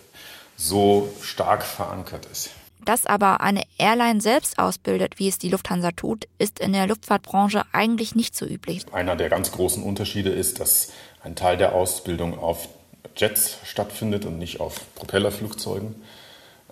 so 0.59 1.09
stark 1.23 1.65
verankert 1.65 2.27
ist. 2.31 2.51
Dass 2.89 3.05
aber 3.05 3.43
eine 3.43 3.65
Airline 3.77 4.23
selbst 4.23 4.59
ausbildet, 4.59 5.19
wie 5.19 5.29
es 5.29 5.37
die 5.37 5.51
Lufthansa 5.51 5.91
tut, 5.91 6.27
ist 6.39 6.59
in 6.59 6.73
der 6.73 6.87
Luftfahrtbranche 6.87 7.65
eigentlich 7.71 8.15
nicht 8.15 8.35
so 8.35 8.47
üblich. 8.47 8.87
Einer 8.95 9.15
der 9.15 9.29
ganz 9.29 9.53
großen 9.53 9.83
Unterschiede 9.83 10.31
ist, 10.31 10.59
dass 10.59 10.91
ein 11.23 11.35
Teil 11.35 11.59
der 11.59 11.75
Ausbildung 11.75 12.39
auf 12.39 12.67
Jets 13.15 13.59
stattfindet 13.65 14.25
und 14.25 14.39
nicht 14.39 14.61
auf 14.61 14.81
Propellerflugzeugen, 14.95 15.97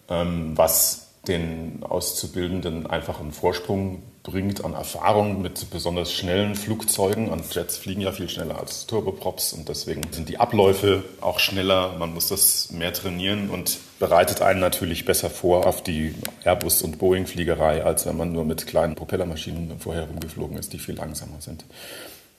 ähm, 0.08 0.56
was 0.56 1.08
den 1.28 1.82
Auszubildenden 1.82 2.86
einfach 2.86 3.20
einen 3.20 3.32
Vorsprung 3.32 4.02
bringt 4.26 4.64
an 4.64 4.74
Erfahrung 4.74 5.40
mit 5.40 5.70
besonders 5.70 6.12
schnellen 6.12 6.56
Flugzeugen. 6.56 7.28
Und 7.28 7.54
Jets 7.54 7.76
fliegen 7.76 8.00
ja 8.00 8.10
viel 8.10 8.28
schneller 8.28 8.58
als 8.58 8.86
Turboprops 8.86 9.52
und 9.52 9.68
deswegen 9.68 10.02
sind 10.10 10.28
die 10.28 10.38
Abläufe 10.38 11.04
auch 11.20 11.38
schneller. 11.38 11.94
Man 11.98 12.12
muss 12.12 12.28
das 12.28 12.72
mehr 12.72 12.92
trainieren 12.92 13.50
und 13.50 13.78
bereitet 14.00 14.42
einen 14.42 14.58
natürlich 14.58 15.04
besser 15.04 15.30
vor 15.30 15.66
auf 15.66 15.82
die 15.82 16.14
Airbus- 16.44 16.82
und 16.82 16.98
Boeing-Fliegerei, 16.98 17.84
als 17.84 18.04
wenn 18.04 18.16
man 18.16 18.32
nur 18.32 18.44
mit 18.44 18.66
kleinen 18.66 18.96
Propellermaschinen 18.96 19.78
vorher 19.78 20.08
rumgeflogen 20.08 20.58
ist, 20.58 20.72
die 20.72 20.78
viel 20.78 20.96
langsamer 20.96 21.40
sind. 21.40 21.64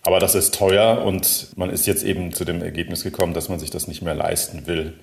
Aber 0.04 0.20
das 0.20 0.36
ist 0.36 0.54
teuer 0.54 1.04
und 1.04 1.50
man 1.56 1.70
ist 1.70 1.88
jetzt 1.88 2.04
eben 2.04 2.34
zu 2.34 2.44
dem 2.44 2.62
Ergebnis 2.62 3.04
gekommen, 3.04 3.34
dass 3.34 3.48
man 3.48 3.60
sich 3.60 3.72
das 3.72 3.88
nicht 3.88 4.02
mehr 4.02 4.16
leisten 4.16 4.68
will. 4.68 4.94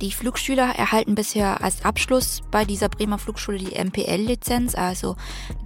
Die 0.00 0.12
Flugschüler 0.12 0.74
erhalten 0.76 1.14
bisher 1.14 1.62
als 1.62 1.84
Abschluss 1.84 2.40
bei 2.50 2.64
dieser 2.64 2.88
Bremer 2.88 3.18
Flugschule 3.18 3.58
die 3.58 3.78
MPL-Lizenz, 3.78 4.74
also 4.74 5.16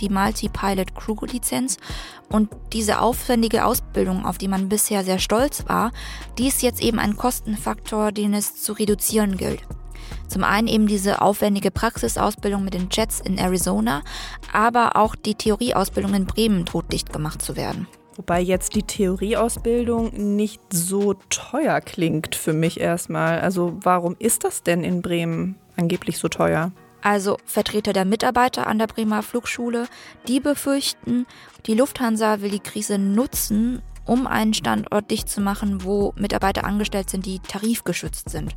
die 0.01 0.09
Multi-Pilot 0.09 0.97
Crew-Lizenz. 0.97 1.77
Und 2.31 2.51
diese 2.73 3.01
aufwendige 3.01 3.65
Ausbildung, 3.65 4.27
auf 4.27 4.37
die 4.37 4.49
man 4.49 4.69
bisher 4.69 5.05
sehr 5.05 5.21
stolz 5.21 5.69
war, 5.69 5.93
die 6.37 6.49
ist 6.49 6.63
jetzt 6.63 6.83
eben 6.83 6.99
ein 6.99 7.17
Kostenfaktor, 7.17 8.11
den 8.11 8.35
es 8.35 8.61
zu 8.61 8.73
reduzieren 8.73 9.37
gilt. 9.37 9.63
Zum 10.27 10.43
einen 10.43 10.67
eben 10.67 10.89
diese 10.89 11.23
aufwendige 11.23 11.71
Praxisausbildung 11.71 12.65
mit 12.65 12.75
den 12.75 12.89
Jets 12.91 13.21
in 13.21 13.39
Arizona, 13.39 14.03
aber 14.53 14.97
auch 14.97 15.15
die 15.15 15.37
Theorieausbildung 15.37 16.13
in 16.13 16.27
Bremen 16.27 16.65
droht 16.65 16.93
dicht 16.93 17.13
gemacht 17.13 17.41
zu 17.41 17.55
werden. 17.55 17.87
Wobei 18.17 18.41
jetzt 18.41 18.75
die 18.75 18.83
Theorieausbildung 18.83 20.37
nicht 20.37 20.61
so 20.73 21.15
teuer 21.31 21.81
klingt 21.81 22.35
für 22.37 22.53
mich 22.53 22.81
erstmal. 22.81 23.41
Also 23.41 23.77
warum 23.81 24.15
ist 24.19 24.45
das 24.45 24.63
denn 24.63 24.85
in 24.85 25.03
Bremen 25.03 25.57
angeblich 25.77 26.19
so 26.19 26.29
teuer? 26.29 26.73
Also 27.03 27.37
Vertreter 27.45 27.93
der 27.93 28.05
Mitarbeiter 28.05 28.67
an 28.67 28.79
der 28.79 28.87
Bremer 28.87 29.23
Flugschule, 29.23 29.89
die 30.27 30.41
befürchten, 30.41 31.27
die 31.67 31.75
Lufthansa 31.75 32.41
will 32.41 32.51
die 32.51 32.61
Krise 32.61 32.99
nutzen, 32.99 33.83
um 34.07 34.27
einen 34.27 34.55
Standort 34.55 35.11
dicht 35.11 35.29
zu 35.29 35.41
machen, 35.41 35.85
wo 35.85 36.15
Mitarbeiter 36.17 36.65
angestellt 36.65 37.11
sind, 37.11 37.27
die 37.27 37.41
tarifgeschützt 37.41 38.31
sind 38.31 38.57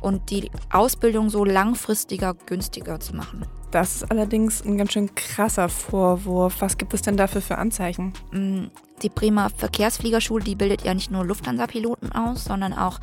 und 0.00 0.30
die 0.30 0.50
Ausbildung 0.70 1.30
so 1.30 1.44
langfristiger 1.44 2.34
günstiger 2.34 3.00
zu 3.00 3.14
machen. 3.14 3.46
Das 3.70 3.96
ist 3.96 4.10
allerdings 4.10 4.64
ein 4.64 4.78
ganz 4.78 4.92
schön 4.92 5.14
krasser 5.14 5.68
Vorwurf. 5.68 6.56
Was 6.60 6.78
gibt 6.78 6.94
es 6.94 7.02
denn 7.02 7.18
dafür 7.18 7.42
für 7.42 7.58
Anzeichen? 7.58 8.14
Mm, 8.32 8.66
die 9.02 9.10
Bremer 9.10 9.50
Verkehrsfliegerschule, 9.50 10.42
die 10.42 10.54
bildet 10.54 10.82
ja 10.82 10.94
nicht 10.94 11.10
nur 11.10 11.24
Lufthansa-Piloten 11.24 12.12
aus, 12.12 12.44
sondern 12.44 12.72
auch 12.72 12.98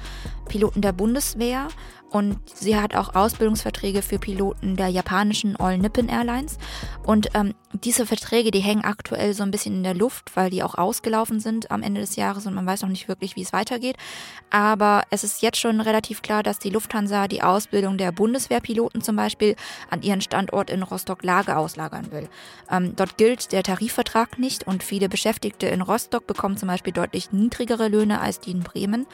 Piloten 0.48 0.82
der 0.82 0.92
Bundeswehr 0.92 1.68
und 2.16 2.40
sie 2.46 2.78
hat 2.78 2.96
auch 2.96 3.14
Ausbildungsverträge 3.14 4.02
für 4.02 4.20
Piloten 4.20 4.78
der 4.78 4.88
japanischen 4.88 5.58
All 5.58 5.78
Nippon 5.78 6.08
Airlines. 6.08 6.58
Und 7.04 7.28
ähm, 7.34 7.54
diese 7.74 8.06
Verträge, 8.06 8.52
die 8.52 8.62
hängen 8.62 8.86
aktuell 8.86 9.34
so 9.34 9.44
ein 9.44 9.52
bisschen 9.52 9.76
in 9.76 9.84
der 9.84 9.96
Luft, 9.96 10.34
weil 10.34 10.50
die 10.50 10.64
auch 10.64 10.76
ausgelaufen 10.76 11.42
sind 11.42 11.72
am 11.72 11.84
Ende 11.84 12.00
des 12.00 12.16
Jahres 12.16 12.46
und 12.46 12.54
man 12.54 12.66
weiß 12.66 12.84
noch 12.84 12.90
nicht 12.90 13.10
wirklich, 13.10 13.36
wie 13.36 13.42
es 13.42 13.52
weitergeht. 13.52 13.98
Aber 14.50 15.04
es 15.10 15.26
ist 15.26 15.42
jetzt 15.42 15.60
schon 15.60 15.82
relativ 15.82 16.22
klar, 16.22 16.42
dass 16.42 16.58
die 16.58 16.70
Lufthansa 16.70 17.28
die 17.28 17.42
Ausbildung 17.42 17.98
der 17.98 18.14
Bundeswehrpiloten 18.14 19.02
zum 19.02 19.18
Beispiel 19.18 19.58
an 19.90 20.02
ihren 20.02 20.22
Standort 20.22 20.70
in 20.70 20.84
Rostock-Lage 20.84 21.58
auslagern 21.58 22.14
will. 22.14 22.30
Ähm, 22.72 22.96
dort 22.96 23.18
gilt 23.18 23.52
der 23.52 23.64
Tarifvertrag 23.64 24.40
nicht 24.40 24.66
und 24.66 24.84
viele 24.84 25.10
Beschäftigte 25.10 25.68
in 25.68 25.82
Rostock 25.82 26.28
bekommen 26.28 26.56
zum 26.56 26.70
Beispiel 26.70 26.94
deutlich 26.94 27.34
niedrigere 27.34 27.90
Löhne 27.90 28.22
als 28.22 28.40
die 28.40 28.52
in 28.52 28.62
Bremen. 28.62 29.06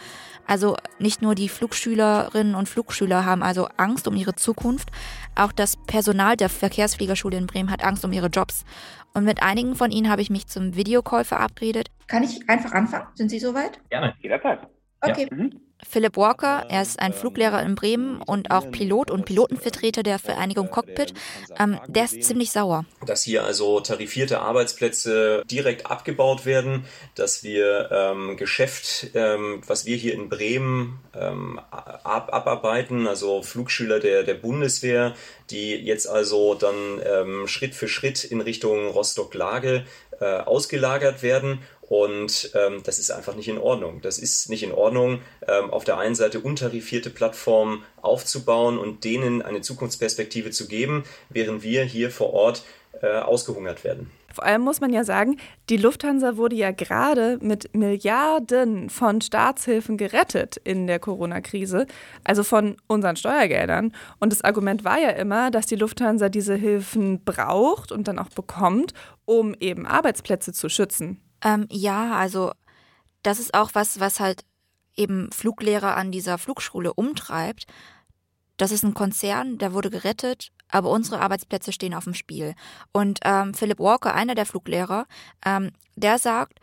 Also 0.46 0.76
nicht 1.00 1.22
nur 1.22 1.34
die 1.34 1.50
Flugschülerinnen 1.50 2.56
und 2.56 2.68
Flugschüler 2.68 2.91
haben 3.00 3.44
also 3.44 3.68
Angst 3.78 4.08
um 4.08 4.16
ihre 4.16 4.36
Zukunft, 4.36 4.90
auch 5.36 5.52
das 5.52 5.78
Personal 5.78 6.36
der 6.36 6.50
Verkehrsfliegerschule 6.50 7.38
in 7.38 7.48
Bremen 7.48 7.72
hat 7.72 7.84
Angst 7.84 8.04
um 8.06 8.12
ihre 8.12 8.28
Jobs. 8.28 8.66
Und 9.14 9.26
mit 9.26 9.44
einigen 9.44 9.76
von 9.76 9.92
ihnen 9.92 10.10
habe 10.10 10.22
ich 10.22 10.30
mich 10.30 10.48
zum 10.48 10.76
Videocall 10.76 11.26
verabredet. 11.26 11.90
Kann 12.08 12.24
ich 12.24 12.50
einfach 12.50 12.72
anfangen? 12.72 13.08
Sind 13.16 13.30
Sie 13.30 13.40
soweit? 13.40 13.80
Gerne, 13.90 14.16
jederzeit. 14.22 14.60
Okay. 15.02 15.28
Ja. 15.30 15.36
Mhm. 15.36 15.62
Philipp 15.88 16.16
Walker, 16.16 16.66
er 16.70 16.84
ist 16.84 17.00
ein 17.00 17.14
Fluglehrer 17.14 17.64
in 17.64 17.76
Bremen 17.76 18.22
und 18.22 18.52
auch 18.52 18.70
Pilot 18.72 19.10
und 19.10 19.26
Pilotenvertreter 19.26 20.04
der 20.04 20.20
Vereinigung 20.20 20.70
Cockpit. 20.70 21.14
Ähm, 21.60 21.80
der 21.88 22.06
ist 22.06 22.24
ziemlich 22.24 22.52
sauer. 22.52 22.86
Dass 23.06 23.24
hier 23.24 23.44
also 23.44 23.80
tarifierte 23.80 24.42
Arbeitsplätze 24.42 25.44
direkt 25.50 25.88
abgebaut 25.88 26.46
werden, 26.46 26.86
dass 27.16 27.44
wir 27.44 27.90
ähm, 27.92 28.38
Geschäft, 28.38 29.08
ähm, 29.16 29.62
was 29.66 29.86
wir 29.86 29.98
hier 29.98 30.14
in 30.14 30.30
Bremen 30.30 31.00
ähm, 31.16 31.60
ab 31.72 32.32
abarbeiten, 32.32 33.08
also 33.08 33.42
Flugschüler 33.42 34.00
der, 34.00 34.24
der 34.24 34.36
Bundeswehr, 34.36 35.16
die 35.50 35.76
jetzt 35.76 36.08
also 36.08 36.54
dann 36.56 37.02
ähm, 37.04 37.48
Schritt 37.48 37.74
für 37.74 37.88
Schritt 37.88 38.24
in 38.24 38.40
Richtung 38.42 38.88
Rostock-Lage 38.88 39.86
äh, 40.20 40.26
ausgelagert 40.26 41.24
werden 41.24 41.60
und 41.92 42.52
ähm, 42.56 42.82
das 42.86 43.00
ist 43.00 43.12
einfach 43.12 43.36
nicht 43.36 43.50
in 43.50 43.58
Ordnung. 43.58 44.00
Das 44.00 44.18
ist 44.18 44.50
nicht 44.50 44.64
in 44.64 44.72
Ordnung, 44.72 45.20
ähm, 45.46 45.72
auf 45.72 45.84
der 45.84 45.98
einen 45.98 46.16
Seite 46.16 46.40
untarifierte 46.40 47.10
Plattformen 47.10 47.84
aufzubauen 48.02 48.78
und 48.78 49.04
denen 49.04 49.42
eine 49.42 49.60
Zukunftsperspektive 49.60 50.52
zu 50.52 50.70
geben, 50.70 51.04
während 51.28 51.64
wir 51.64 51.84
hier 51.84 52.10
vor 52.10 52.32
Ort 52.32 52.64
äh, 53.02 53.18
ausgehungert 53.18 53.84
werden. 53.84 54.10
Vor 54.34 54.46
allem 54.46 54.62
muss 54.62 54.80
man 54.80 54.94
ja 54.94 55.04
sagen, 55.04 55.36
die 55.70 55.76
Lufthansa 55.76 56.38
wurde 56.38 56.56
ja 56.56 56.72
gerade 56.72 57.38
mit 57.42 57.76
Milliarden 57.76 58.90
von 58.90 59.20
Staatshilfen 59.20 59.98
gerettet 59.98 60.56
in 60.64 60.88
der 60.88 61.00
Corona-Krise, 61.00 61.88
also 62.24 62.44
von 62.44 62.78
unseren 62.88 63.18
Steuergeldern. 63.18 63.94
Und 64.22 64.32
das 64.32 64.46
Argument 64.46 64.86
war 64.86 64.98
ja 64.98 65.10
immer, 65.10 65.52
dass 65.52 65.66
die 65.66 65.76
Lufthansa 65.76 66.30
diese 66.30 66.56
Hilfen 66.56 67.26
braucht 67.26 67.92
und 67.92 68.08
dann 68.08 68.18
auch 68.18 68.30
bekommt, 68.30 68.94
um 69.26 69.54
eben 69.60 69.86
Arbeitsplätze 69.86 70.54
zu 70.54 70.70
schützen. 70.70 71.20
Ähm, 71.44 71.68
ja, 71.70 72.16
also 72.16 72.52
das 73.24 73.40
ist 73.40 73.54
auch 73.54 73.72
was, 73.74 74.00
was 74.00 74.20
halt 74.20 74.44
eben 74.96 75.32
Fluglehrer 75.32 75.96
an 75.96 76.12
dieser 76.12 76.38
Flugschule 76.38 76.94
umtreibt. 76.94 77.66
Das 78.58 78.72
ist 78.72 78.84
ein 78.84 78.94
Konzern, 78.94 79.58
der 79.58 79.74
wurde 79.74 79.90
gerettet, 79.90 80.52
aber 80.70 80.90
unsere 80.90 81.20
Arbeitsplätze 81.20 81.72
stehen 81.72 81.94
auf 81.94 82.04
dem 82.04 82.14
Spiel. 82.14 82.54
Und 82.92 83.20
ähm, 83.24 83.54
Philip 83.54 83.80
Walker, 83.80 84.14
einer 84.14 84.36
der 84.36 84.46
Fluglehrer, 84.46 85.08
ähm, 85.46 85.72
der 85.96 86.20
sagt, 86.20 86.60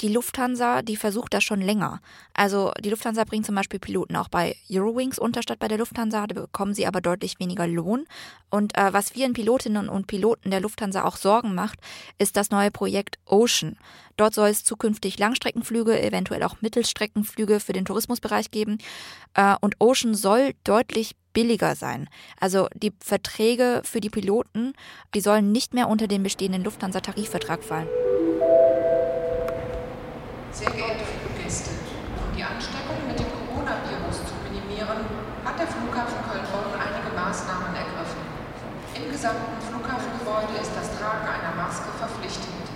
die 0.00 0.08
Lufthansa, 0.08 0.82
die 0.82 0.96
versucht 0.96 1.34
das 1.34 1.42
schon 1.42 1.60
länger. 1.60 2.00
Also 2.32 2.72
die 2.80 2.90
Lufthansa 2.90 3.24
bringt 3.24 3.46
zum 3.46 3.54
Beispiel 3.54 3.80
Piloten 3.80 4.16
auch 4.16 4.28
bei 4.28 4.56
Eurowings 4.70 5.18
unter 5.18 5.42
statt 5.42 5.58
bei 5.58 5.68
der 5.68 5.78
Lufthansa, 5.78 6.26
da 6.26 6.40
bekommen 6.40 6.74
sie 6.74 6.86
aber 6.86 7.00
deutlich 7.00 7.40
weniger 7.40 7.66
Lohn. 7.66 8.06
Und 8.50 8.76
äh, 8.76 8.92
was 8.92 9.10
vielen 9.10 9.32
Pilotinnen 9.32 9.88
und 9.88 10.06
Piloten 10.06 10.50
der 10.50 10.60
Lufthansa 10.60 11.04
auch 11.04 11.16
Sorgen 11.16 11.54
macht, 11.54 11.80
ist 12.18 12.36
das 12.36 12.50
neue 12.50 12.70
Projekt 12.70 13.18
Ocean. 13.26 13.76
Dort 14.16 14.34
soll 14.34 14.48
es 14.48 14.64
zukünftig 14.64 15.18
Langstreckenflüge, 15.18 16.00
eventuell 16.00 16.42
auch 16.42 16.60
Mittelstreckenflüge 16.60 17.60
für 17.60 17.72
den 17.72 17.84
Tourismusbereich 17.84 18.50
geben. 18.50 18.78
Äh, 19.34 19.56
und 19.60 19.76
Ocean 19.80 20.14
soll 20.14 20.52
deutlich 20.64 21.16
billiger 21.32 21.74
sein. 21.76 22.08
Also 22.40 22.68
die 22.74 22.92
Verträge 23.00 23.82
für 23.84 24.00
die 24.00 24.10
Piloten, 24.10 24.72
die 25.14 25.20
sollen 25.20 25.52
nicht 25.52 25.74
mehr 25.74 25.88
unter 25.88 26.08
den 26.08 26.22
bestehenden 26.22 26.64
Lufthansa-Tarifvertrag 26.64 27.62
fallen. 27.62 27.88
Sehr 30.58 30.74
geehrte 30.74 31.06
Fluggäste, 31.06 31.70
um 32.18 32.34
die 32.34 32.42
Ansteckung 32.42 32.98
mit 33.06 33.14
dem 33.14 33.30
Coronavirus 33.30 34.26
zu 34.26 34.34
minimieren, 34.42 35.06
hat 35.46 35.54
der 35.54 35.70
Flughafen 35.70 36.18
Köln-Bonn 36.26 36.74
einige 36.74 37.14
Maßnahmen 37.14 37.78
ergriffen. 37.78 38.26
Im 38.90 39.06
gesamten 39.06 39.54
Flughafengebäude 39.62 40.58
ist 40.58 40.74
das 40.74 40.98
Tragen 40.98 41.30
einer 41.30 41.54
Maske 41.54 41.94
verpflichtend. 41.94 42.66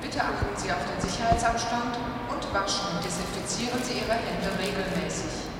Bitte 0.00 0.24
achten 0.24 0.56
Sie 0.56 0.72
auf 0.72 0.80
den 0.88 0.96
Sicherheitsabstand 1.04 2.00
und 2.32 2.42
waschen 2.56 2.96
und 2.96 3.04
desinfizieren 3.04 3.76
Sie 3.84 4.00
Ihre 4.00 4.16
Hände 4.16 4.48
regelmäßig. 4.56 5.52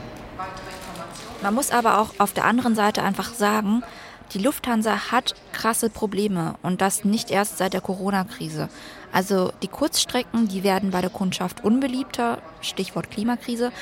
Man 1.43 1.53
muss 1.53 1.71
aber 1.71 2.01
auch 2.01 2.17
auf 2.17 2.33
der 2.33 2.47
anderen 2.47 2.77
Seite 2.77 3.03
einfach 3.03 3.35
sagen, 3.35 3.85
Die 4.35 4.39
Lufthansa 4.39 5.11
hat 5.11 5.35
krasse 5.53 5.89
Probleme 5.89 6.57
und 6.63 6.83
das 6.83 7.05
nicht 7.05 7.31
erst 7.31 7.57
seit 7.57 7.73
der 7.73 7.81
Corona-Krise. 7.81 8.69
Also 9.11 9.53
die 9.63 9.69
Kurzstrecken, 9.69 10.49
die 10.49 10.65
werden 10.65 10.91
bei 10.91 11.01
der 11.01 11.09
Kundschaft 11.09 11.65
unbeliebter, 11.65 12.43
Stichwort 12.61 13.11
Klimakrise. 13.11 13.73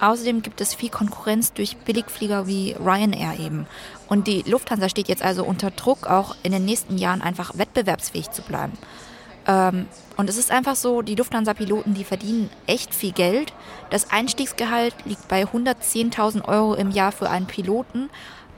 Außerdem 0.00 0.42
gibt 0.42 0.60
es 0.60 0.74
viel 0.74 0.90
Konkurrenz 0.90 1.52
durch 1.52 1.76
Billigflieger 1.78 2.46
wie 2.46 2.76
Ryanair 2.78 3.40
eben. 3.40 3.66
Und 4.08 4.28
die 4.28 4.42
Lufthansa 4.42 4.88
steht 4.88 5.08
jetzt 5.08 5.22
also 5.22 5.44
unter 5.44 5.72
Druck, 5.72 6.06
auch 6.06 6.36
in 6.44 6.52
den 6.52 6.64
nächsten 6.64 6.98
Jahren 6.98 7.22
einfach 7.22 7.58
wettbewerbsfähig 7.58 8.30
zu 8.30 8.42
bleiben. 8.42 8.78
Ähm, 9.48 9.86
und 10.16 10.30
es 10.30 10.36
ist 10.36 10.50
einfach 10.50 10.76
so, 10.76 11.02
die 11.02 11.14
Lufthansa-Piloten, 11.14 11.94
die 11.94 12.04
verdienen 12.04 12.50
echt 12.66 12.94
viel 12.94 13.12
Geld. 13.12 13.52
Das 13.90 14.10
Einstiegsgehalt 14.10 14.94
liegt 15.04 15.28
bei 15.28 15.44
110.000 15.44 16.46
Euro 16.46 16.74
im 16.74 16.90
Jahr 16.90 17.12
für 17.12 17.28
einen 17.28 17.46
Piloten. 17.46 18.08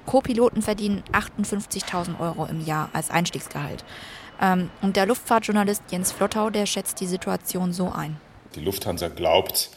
Co-Piloten 0.08 0.62
verdienen 0.62 1.02
58.000 1.12 2.18
Euro 2.18 2.46
im 2.46 2.64
Jahr 2.64 2.88
als 2.94 3.10
Einstiegsgehalt. 3.10 3.84
Ähm, 4.40 4.70
und 4.80 4.96
der 4.96 5.04
Luftfahrtjournalist 5.04 5.82
Jens 5.90 6.12
Flottau, 6.12 6.48
der 6.48 6.64
schätzt 6.64 7.00
die 7.00 7.06
Situation 7.06 7.74
so 7.74 7.92
ein. 7.92 8.16
Die 8.54 8.60
Lufthansa 8.60 9.08
glaubt, 9.08 9.68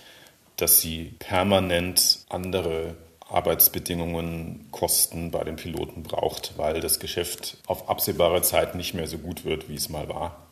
dass 0.55 0.79
sie 0.79 1.15
permanent 1.19 2.19
andere 2.29 2.95
Arbeitsbedingungen, 3.27 4.69
Kosten 4.71 5.31
bei 5.31 5.43
den 5.43 5.57
Piloten 5.57 6.03
braucht, 6.03 6.53
weil 6.57 6.79
das 6.79 7.01
Geschäft 7.01 7.57
auf 7.67 7.89
absehbare 7.89 8.41
Zeit 8.41 8.75
nicht 8.75 8.93
mehr 8.93 9.07
so 9.07 9.17
gut 9.17 9.43
wird, 9.43 9.67
wie 9.67 9.75
es 9.75 9.89
mal 9.89 10.07
war. 10.07 10.47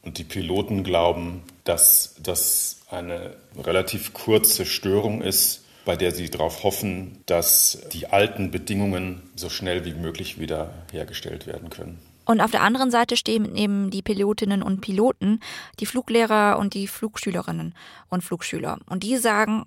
Und 0.00 0.16
die 0.16 0.24
Piloten 0.24 0.82
glauben, 0.82 1.42
dass 1.64 2.14
das 2.22 2.80
eine 2.88 3.36
relativ 3.62 4.14
kurze 4.14 4.64
Störung 4.64 5.20
ist, 5.20 5.63
bei 5.84 5.96
der 5.96 6.12
sie 6.12 6.30
darauf 6.30 6.62
hoffen, 6.62 7.18
dass 7.26 7.82
die 7.92 8.06
alten 8.06 8.50
Bedingungen 8.50 9.22
so 9.36 9.48
schnell 9.48 9.84
wie 9.84 9.94
möglich 9.94 10.38
wieder 10.38 10.72
hergestellt 10.92 11.46
werden 11.46 11.70
können. 11.70 11.98
Und 12.26 12.40
auf 12.40 12.50
der 12.50 12.62
anderen 12.62 12.90
Seite 12.90 13.16
stehen 13.16 13.54
eben 13.54 13.90
die 13.90 14.02
Pilotinnen 14.02 14.62
und 14.62 14.80
Piloten, 14.80 15.40
die 15.78 15.86
Fluglehrer 15.86 16.58
und 16.58 16.72
die 16.74 16.86
Flugschülerinnen 16.86 17.74
und 18.08 18.24
Flugschüler. 18.24 18.78
Und 18.88 19.02
die 19.02 19.18
sagen, 19.18 19.66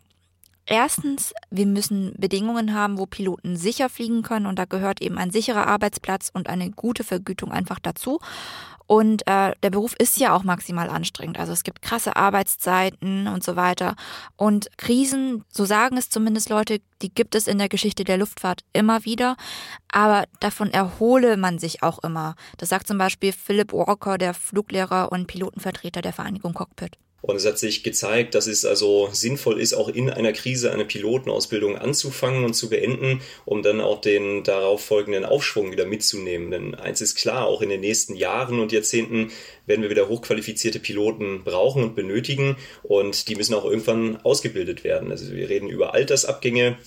erstens, 0.68 1.34
wir 1.50 1.66
müssen 1.66 2.14
Bedingungen 2.18 2.74
haben, 2.74 2.98
wo 2.98 3.06
Piloten 3.06 3.58
sicher 3.58 3.90
fliegen 3.90 4.22
können. 4.22 4.46
Und 4.46 4.60
da 4.60 4.66
gehört 4.66 5.02
eben 5.02 5.18
ein 5.18 5.32
sicherer 5.32 5.68
Arbeitsplatz 5.68 6.30
und 6.32 6.48
eine 6.48 6.70
gute 6.72 7.04
Vergütung 7.04 7.52
einfach 7.52 7.80
dazu. 7.80 8.20
Und 8.88 9.28
äh, 9.28 9.54
der 9.62 9.70
Beruf 9.70 9.96
ist 10.00 10.18
ja 10.18 10.34
auch 10.34 10.44
maximal 10.44 10.90
anstrengend. 10.90 11.38
Also 11.38 11.52
es 11.52 11.64
gibt 11.64 11.82
krasse 11.82 12.16
Arbeitszeiten 12.16 13.28
und 13.28 13.44
so 13.44 13.58
weiter. 13.58 13.96
Und 14.38 14.70
Krisen, 14.78 15.44
so 15.50 15.66
sagen 15.66 15.98
es 15.98 16.10
zumindest 16.10 16.50
Leute, 16.50 16.80
die 17.02 17.14
gibt 17.14 17.36
es 17.36 17.48
in 17.48 17.58
der 17.58 17.68
Geschichte 17.68 18.06
der 18.06 18.18
Luftfahrt 18.18 18.62
immer 18.72 19.04
wieder. 19.04 19.36
Aber 19.92 20.24
davon 20.40 20.72
erhole 20.72 21.36
man 21.36 21.60
sich 21.60 21.84
auch 21.84 22.00
immer. 22.00 22.36
Das 22.58 22.70
sagt 22.70 22.88
zum 22.88 22.98
Beispiel 22.98 23.34
Philip 23.34 23.74
Walker, 23.74 24.18
der 24.18 24.34
Fluglehrer 24.34 25.12
und 25.12 25.28
Pilotenvertreter 25.28 26.02
der 26.02 26.14
Vereinigung 26.14 26.54
Cockpit. 26.54 26.98
Und 27.22 27.36
es 27.36 27.46
hat 27.46 27.58
sich 27.58 27.84
gezeigt, 27.84 28.36
dass 28.36 28.46
es 28.46 28.64
also 28.64 29.10
sinnvoll 29.12 29.60
ist, 29.60 29.74
auch 29.74 29.90
in 29.90 30.10
einer 30.10 30.34
Krise 30.34 30.72
eine 30.72 30.86
Pilotenausbildung 30.86 31.76
anzufangen 31.78 32.46
und 32.46 32.54
zu 32.54 32.70
beenden, 32.70 33.22
um 33.44 33.64
dann 33.64 33.82
auch 33.82 34.02
den 34.02 34.44
darauf 34.44 34.84
folgenden 34.84 35.26
Aufschwung 35.26 35.72
wieder 35.72 35.86
mitzunehmen. 35.86 36.52
Denn 36.52 36.76
eins 36.76 37.02
ist 37.02 37.16
klar, 37.16 37.48
auch 37.48 37.62
in 37.62 37.70
den 37.70 37.82
nächsten 37.82 38.16
Jahren 38.16 38.60
und 38.60 38.72
Jahrzehnten 38.72 39.32
werden 39.66 39.82
wir 39.82 39.90
wieder 39.90 40.08
hochqualifizierte 40.08 40.80
Piloten 40.80 41.44
brauchen 41.44 41.84
und 41.84 41.96
benötigen 41.96 42.56
und 42.84 43.28
die 43.28 43.36
müssen 43.36 43.56
auch 43.56 43.66
irgendwann 43.66 44.18
ausgebildet 44.18 44.84
werden. 44.84 45.12
Also 45.12 45.36
wir 45.36 45.50
reden 45.50 45.70
über 45.70 45.94
Altersabgänge, 45.94 46.78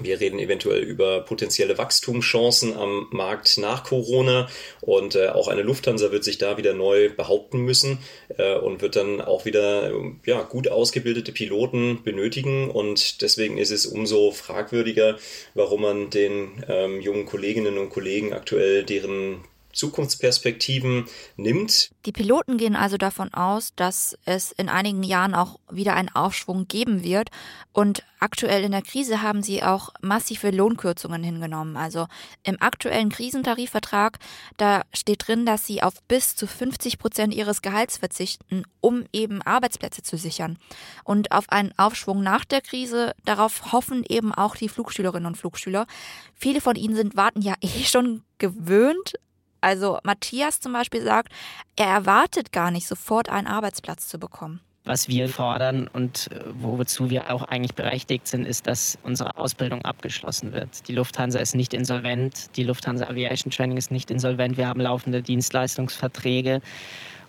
wir 0.00 0.20
reden 0.20 0.38
eventuell 0.38 0.82
über 0.82 1.20
potenzielle 1.20 1.76
Wachstumschancen 1.76 2.74
am 2.76 3.08
Markt 3.10 3.58
nach 3.58 3.84
Corona 3.84 4.48
und 4.80 5.16
äh, 5.16 5.28
auch 5.28 5.48
eine 5.48 5.62
Lufthansa 5.62 6.12
wird 6.12 6.24
sich 6.24 6.38
da 6.38 6.56
wieder 6.56 6.72
neu 6.72 7.10
behaupten 7.10 7.60
müssen 7.60 7.98
äh, 8.38 8.54
und 8.56 8.80
wird 8.80 8.96
dann 8.96 9.20
auch 9.20 9.44
wieder 9.44 9.92
ja, 10.24 10.42
gut 10.42 10.68
ausgebildete 10.68 11.32
Piloten 11.32 12.02
benötigen. 12.02 12.70
Und 12.70 13.20
deswegen 13.20 13.58
ist 13.58 13.70
es 13.70 13.84
umso 13.84 14.30
fragwürdiger, 14.30 15.18
warum 15.54 15.82
man 15.82 16.10
den 16.10 16.64
ähm, 16.68 17.00
jungen 17.00 17.26
Kolleginnen 17.26 17.76
und 17.76 17.90
Kollegen 17.90 18.32
aktuell 18.32 18.84
deren 18.84 19.44
Zukunftsperspektiven 19.72 21.06
nimmt. 21.36 21.90
Die 22.06 22.12
Piloten 22.12 22.58
gehen 22.58 22.76
also 22.76 22.96
davon 22.96 23.32
aus, 23.32 23.74
dass 23.74 24.16
es 24.24 24.52
in 24.52 24.68
einigen 24.68 25.02
Jahren 25.02 25.34
auch 25.34 25.58
wieder 25.70 25.94
einen 25.94 26.08
Aufschwung 26.08 26.68
geben 26.68 27.02
wird. 27.02 27.30
Und 27.72 28.02
aktuell 28.20 28.64
in 28.64 28.72
der 28.72 28.82
Krise 28.82 29.22
haben 29.22 29.42
sie 29.42 29.62
auch 29.62 29.90
massive 30.00 30.50
Lohnkürzungen 30.50 31.22
hingenommen. 31.22 31.76
Also 31.76 32.06
im 32.44 32.60
aktuellen 32.60 33.08
Krisentarifvertrag, 33.08 34.18
da 34.56 34.82
steht 34.92 35.26
drin, 35.26 35.46
dass 35.46 35.66
sie 35.66 35.82
auf 35.82 36.02
bis 36.04 36.36
zu 36.36 36.46
50 36.46 36.98
Prozent 36.98 37.34
ihres 37.34 37.62
Gehalts 37.62 37.96
verzichten, 37.96 38.64
um 38.80 39.04
eben 39.12 39.42
Arbeitsplätze 39.42 40.02
zu 40.02 40.16
sichern. 40.16 40.58
Und 41.04 41.32
auf 41.32 41.48
einen 41.48 41.72
Aufschwung 41.78 42.22
nach 42.22 42.44
der 42.44 42.60
Krise, 42.60 43.12
darauf 43.24 43.72
hoffen 43.72 44.04
eben 44.08 44.32
auch 44.32 44.56
die 44.56 44.68
Flugschülerinnen 44.68 45.26
und 45.26 45.36
Flugschüler. 45.36 45.86
Viele 46.34 46.60
von 46.60 46.76
ihnen 46.76 46.94
sind, 46.94 47.16
warten 47.16 47.42
ja 47.42 47.54
eh 47.60 47.84
schon 47.84 48.22
gewöhnt 48.38 49.14
also 49.62 49.98
Matthias 50.02 50.60
zum 50.60 50.72
Beispiel 50.72 51.02
sagt, 51.02 51.32
er 51.76 51.86
erwartet 51.86 52.52
gar 52.52 52.70
nicht 52.70 52.86
sofort 52.86 53.28
einen 53.28 53.46
Arbeitsplatz 53.46 54.08
zu 54.08 54.18
bekommen. 54.18 54.60
Was 54.84 55.06
wir 55.06 55.28
fordern 55.28 55.88
und 55.92 56.28
äh, 56.32 56.40
wozu 56.54 57.08
wir 57.08 57.32
auch 57.32 57.44
eigentlich 57.44 57.74
berechtigt 57.74 58.26
sind, 58.26 58.44
ist, 58.44 58.66
dass 58.66 58.98
unsere 59.04 59.36
Ausbildung 59.38 59.82
abgeschlossen 59.84 60.52
wird. 60.52 60.88
Die 60.88 60.94
Lufthansa 60.94 61.38
ist 61.38 61.54
nicht 61.54 61.72
insolvent, 61.72 62.56
die 62.56 62.64
Lufthansa 62.64 63.06
Aviation 63.06 63.52
Training 63.52 63.76
ist 63.76 63.92
nicht 63.92 64.10
insolvent, 64.10 64.56
wir 64.56 64.66
haben 64.66 64.80
laufende 64.80 65.22
Dienstleistungsverträge. 65.22 66.60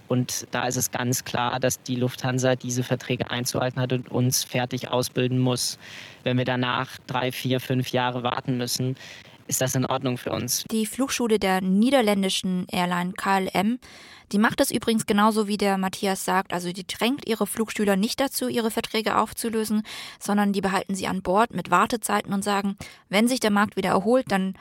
Und 0.08 0.48
da 0.52 0.68
ist 0.68 0.76
es 0.76 0.92
ganz 0.92 1.24
klar, 1.24 1.60
dass 1.60 1.82
die 1.82 1.96
Lufthansa 1.96 2.56
diese 2.56 2.84
Verträge 2.84 3.32
einzuhalten 3.32 3.82
hat 3.82 3.94
und 3.94 4.12
uns 4.12 4.44
fertig 4.44 4.89
ausbilden 4.89 5.39
muss. 5.39 5.78
Wenn 6.24 6.38
wir 6.38 6.46
danach 6.46 6.98
drei, 7.08 7.32
vier, 7.32 7.60
fünf 7.60 7.89
Jahre 7.89 8.24
warten 8.24 8.58
müssen, 8.58 8.96
ist 9.48 9.62
das 9.62 9.76
in 9.76 9.86
Ordnung 9.86 10.18
für 10.18 10.32
uns. 10.32 10.66
Die 10.72 10.86
Flugschule 10.86 11.39
der 11.39 11.62
niederländischen 11.62 12.66
Airline 12.72 13.13
KLM, 13.13 13.80
die 14.32 14.38
macht 14.38 14.60
das 14.60 14.72
übrigens 14.72 15.06
genauso 15.06 15.48
wie 15.48 15.58
der 15.58 15.78
Matthias 15.78 16.26
sagt. 16.26 16.54
Also 16.54 16.72
die 16.72 16.88
drängt 16.88 17.28
ihre 17.28 17.46
Flugschüler 17.46 17.96
nicht 17.96 18.20
dazu, 18.20 18.48
ihre 18.48 18.72
Verträge 18.72 19.18
aufzulösen, 19.18 19.84
sondern 20.20 20.54
die 20.54 20.62
behalten 20.62 20.96
sie 20.96 21.08
an 21.08 21.22
Bord 21.22 21.54
mit 21.54 21.72
Wartezeiten 21.72 22.34
und 22.34 22.44
sagen, 22.44 22.78
wenn 23.10 23.28
sich 23.28 23.39
der 23.39 23.52
Markt 23.52 23.76
wieder 23.76 23.89
erholt, 23.89 24.32
dann 24.32 24.56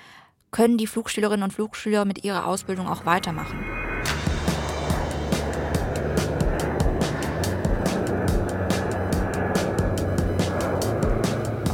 können 0.51 0.77
die 0.77 0.87
Flugschülerinnen 0.87 1.45
und 1.45 1.53
Flugschüler 1.53 2.05
mit 2.05 2.25
ihrer 2.25 2.47
Ausbildung 2.47 2.87
auch 2.87 3.07
weitermachen. 3.07 3.82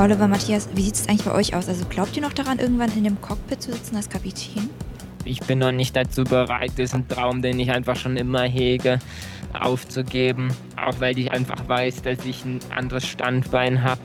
Oliver, 0.00 0.28
Matthias, 0.28 0.68
wie 0.74 0.82
sieht 0.82 0.94
es 0.94 1.08
eigentlich 1.08 1.24
bei 1.24 1.32
euch 1.32 1.56
aus? 1.56 1.68
Also 1.68 1.84
glaubt 1.84 2.14
ihr 2.14 2.22
noch 2.22 2.32
daran, 2.32 2.61
irgendwann 2.61 2.96
in 2.96 3.02
dem 3.02 3.20
Cockpit 3.20 3.61
zu 3.61 3.72
sitzen 3.72 3.96
als 3.96 4.08
Kapitän? 4.08 4.70
Ich 5.24 5.40
bin 5.40 5.58
noch 5.58 5.72
nicht 5.72 5.96
dazu 5.96 6.22
bereit. 6.22 6.70
Ein 6.78 7.08
Traum, 7.08 7.42
den 7.42 7.58
ich 7.58 7.72
einfach 7.72 7.96
schon 7.96 8.16
immer 8.16 8.44
hege, 8.44 9.00
aufzugeben. 9.58 10.54
Auch 10.76 11.00
weil 11.00 11.18
ich 11.18 11.32
einfach 11.32 11.68
weiß, 11.68 12.02
dass 12.02 12.24
ich 12.24 12.44
ein 12.44 12.61
anderes 12.70 13.08
Standbein 13.08 13.82
habe 13.82 14.00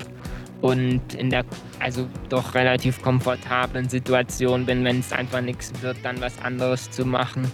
und 0.61 1.13
in 1.13 1.29
der 1.29 1.45
also 1.79 2.07
doch 2.27 2.55
relativ 2.55 3.03
komfortablen 3.03 3.87
Situation 3.87 4.65
bin, 4.65 4.83
wenn 4.83 4.99
es 4.99 5.13
einfach 5.13 5.41
nichts 5.41 5.73
wird, 5.81 5.97
dann 6.01 6.19
was 6.21 6.41
anderes 6.41 6.89
zu 6.89 7.05
machen. 7.05 7.51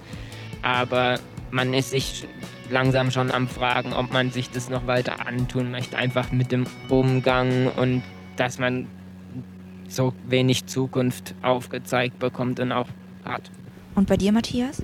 Aber 0.62 1.19
man 1.52 1.73
ist 1.73 1.89
sich 1.89 2.25
langsam 2.69 3.12
schon 3.12 3.32
am 3.32 3.49
Fragen, 3.49 3.91
ob 3.91 4.13
man 4.13 4.32
sich 4.32 4.49
das 4.49 4.69
noch 4.69 4.88
weiter 4.88 5.28
antun 5.28 5.71
möchte, 5.71 5.97
einfach 5.97 6.32
mit 6.32 6.54
dem 6.54 6.65
Umgang 6.88 7.67
und 7.75 8.02
dass 8.39 8.60
man 8.60 8.88
so 9.88 10.13
wenig 10.28 10.65
Zukunft 10.67 11.34
aufgezeigt 11.41 12.19
bekommt 12.19 12.60
und 12.60 12.71
auch 12.71 12.88
hat. 13.25 13.49
Und 13.95 14.08
bei 14.08 14.17
dir, 14.17 14.32
Matthias? 14.32 14.84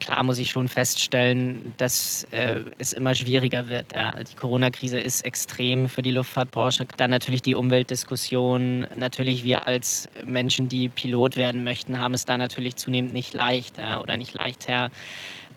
Klar 0.00 0.22
muss 0.22 0.38
ich 0.38 0.50
schon 0.50 0.66
feststellen, 0.66 1.74
dass 1.76 2.26
äh, 2.30 2.60
es 2.78 2.94
immer 2.94 3.14
schwieriger 3.14 3.68
wird. 3.68 3.94
Ja. 3.94 4.12
Die 4.12 4.34
Corona-Krise 4.34 4.98
ist 4.98 5.26
extrem 5.26 5.90
für 5.90 6.00
die 6.00 6.10
Luftfahrtbranche. 6.10 6.86
Dann 6.96 7.10
natürlich 7.10 7.42
die 7.42 7.54
Umweltdiskussion. 7.54 8.86
Natürlich 8.96 9.44
wir 9.44 9.66
als 9.66 10.08
Menschen, 10.24 10.70
die 10.70 10.88
Pilot 10.88 11.36
werden 11.36 11.64
möchten, 11.64 12.00
haben 12.00 12.14
es 12.14 12.24
da 12.24 12.38
natürlich 12.38 12.76
zunehmend 12.76 13.12
nicht 13.12 13.34
leicht 13.34 13.76
ja, 13.76 14.00
oder 14.00 14.16
nicht 14.16 14.32
leichter. 14.32 14.90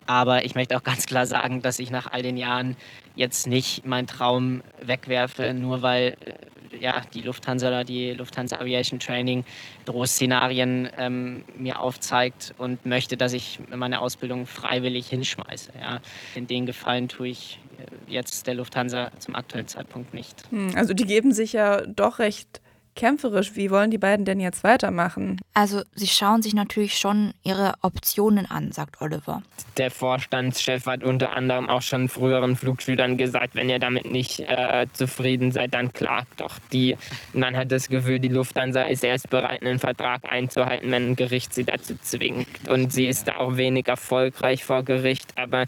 Aber 0.05 0.43
ich 0.43 0.55
möchte 0.55 0.75
auch 0.75 0.83
ganz 0.83 1.05
klar 1.05 1.25
sagen, 1.25 1.61
dass 1.61 1.79
ich 1.79 1.89
nach 1.89 2.11
all 2.11 2.21
den 2.21 2.35
Jahren 2.35 2.75
jetzt 3.15 3.47
nicht 3.47 3.85
meinen 3.85 4.07
Traum 4.07 4.61
wegwerfe, 4.81 5.53
nur 5.53 5.81
weil 5.81 6.17
äh, 6.25 6.33
ja, 6.79 7.01
die 7.13 7.21
Lufthansa 7.21 7.67
oder 7.67 7.83
die 7.83 8.11
Lufthansa 8.11 8.57
Aviation 8.57 8.99
Training 8.99 9.43
Drohszenarien 9.85 10.89
ähm, 10.97 11.43
mir 11.57 11.79
aufzeigt 11.79 12.53
und 12.57 12.85
möchte, 12.85 13.17
dass 13.17 13.33
ich 13.33 13.59
meine 13.75 14.01
Ausbildung 14.01 14.45
freiwillig 14.45 15.07
hinschmeiße. 15.07 15.71
Ja. 15.79 15.99
In 16.35 16.47
den 16.47 16.65
Gefallen 16.65 17.07
tue 17.07 17.29
ich 17.29 17.59
äh, 17.77 18.11
jetzt 18.11 18.47
der 18.47 18.55
Lufthansa 18.55 19.11
zum 19.19 19.35
aktuellen 19.35 19.67
Zeitpunkt 19.67 20.13
nicht. 20.13 20.43
Hm, 20.49 20.73
also 20.75 20.93
die 20.93 21.05
geben 21.05 21.33
sich 21.33 21.53
ja 21.53 21.81
doch 21.81 22.19
recht 22.19 22.62
kämpferisch. 22.95 23.55
Wie 23.55 23.71
wollen 23.71 23.91
die 23.91 23.97
beiden 23.97 24.25
denn 24.25 24.39
jetzt 24.39 24.63
weitermachen? 24.63 25.39
Also, 25.53 25.81
sie 25.95 26.07
schauen 26.07 26.41
sich 26.41 26.53
natürlich 26.53 26.97
schon 26.97 27.33
ihre 27.43 27.73
Optionen 27.81 28.45
an, 28.45 28.71
sagt 28.71 29.01
Oliver. 29.01 29.43
Der 29.77 29.91
Vorstandschef 29.91 30.85
hat 30.85 31.03
unter 31.03 31.35
anderem 31.35 31.69
auch 31.69 31.81
schon 31.81 32.09
früheren 32.09 32.55
Flugschülern 32.55 33.17
gesagt, 33.17 33.55
wenn 33.55 33.69
ihr 33.69 33.79
damit 33.79 34.11
nicht 34.11 34.39
äh, 34.39 34.87
zufrieden 34.93 35.51
seid, 35.51 35.73
dann 35.73 35.93
klagt 35.93 36.41
doch 36.41 36.59
die. 36.71 36.97
Man 37.33 37.55
hat 37.55 37.71
das 37.71 37.89
Gefühl, 37.89 38.19
die 38.19 38.27
Lufthansa 38.27 38.83
ist 38.83 39.03
erst 39.03 39.29
bereit, 39.29 39.61
einen 39.61 39.79
Vertrag 39.79 40.31
einzuhalten, 40.31 40.91
wenn 40.91 41.09
ein 41.11 41.15
Gericht 41.15 41.53
sie 41.53 41.63
dazu 41.63 41.95
zwingt. 42.01 42.69
Und 42.69 42.93
sie 42.93 43.07
ist 43.07 43.27
da 43.27 43.37
auch 43.37 43.57
wenig 43.57 43.87
erfolgreich 43.87 44.63
vor 44.63 44.83
Gericht, 44.83 45.37
aber 45.37 45.65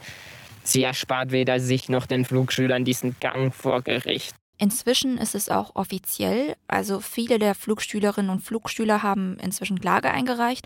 sie 0.63 0.83
erspart 0.83 1.31
weder 1.31 1.59
sich 1.59 1.89
noch 1.89 2.05
den 2.05 2.25
Flugschülern 2.25 2.85
diesen 2.85 3.15
Gang 3.19 3.53
vor 3.53 3.81
Gericht. 3.81 4.35
Inzwischen 4.57 5.17
ist 5.17 5.35
es 5.35 5.49
auch 5.49 5.75
offiziell, 5.75 6.55
also 6.67 7.01
viele 7.01 7.39
der 7.39 7.55
Flugschülerinnen 7.55 8.31
und 8.31 8.39
Flugschüler 8.41 9.03
haben 9.03 9.37
inzwischen 9.39 9.79
Klage 9.79 10.11
eingereicht 10.11 10.65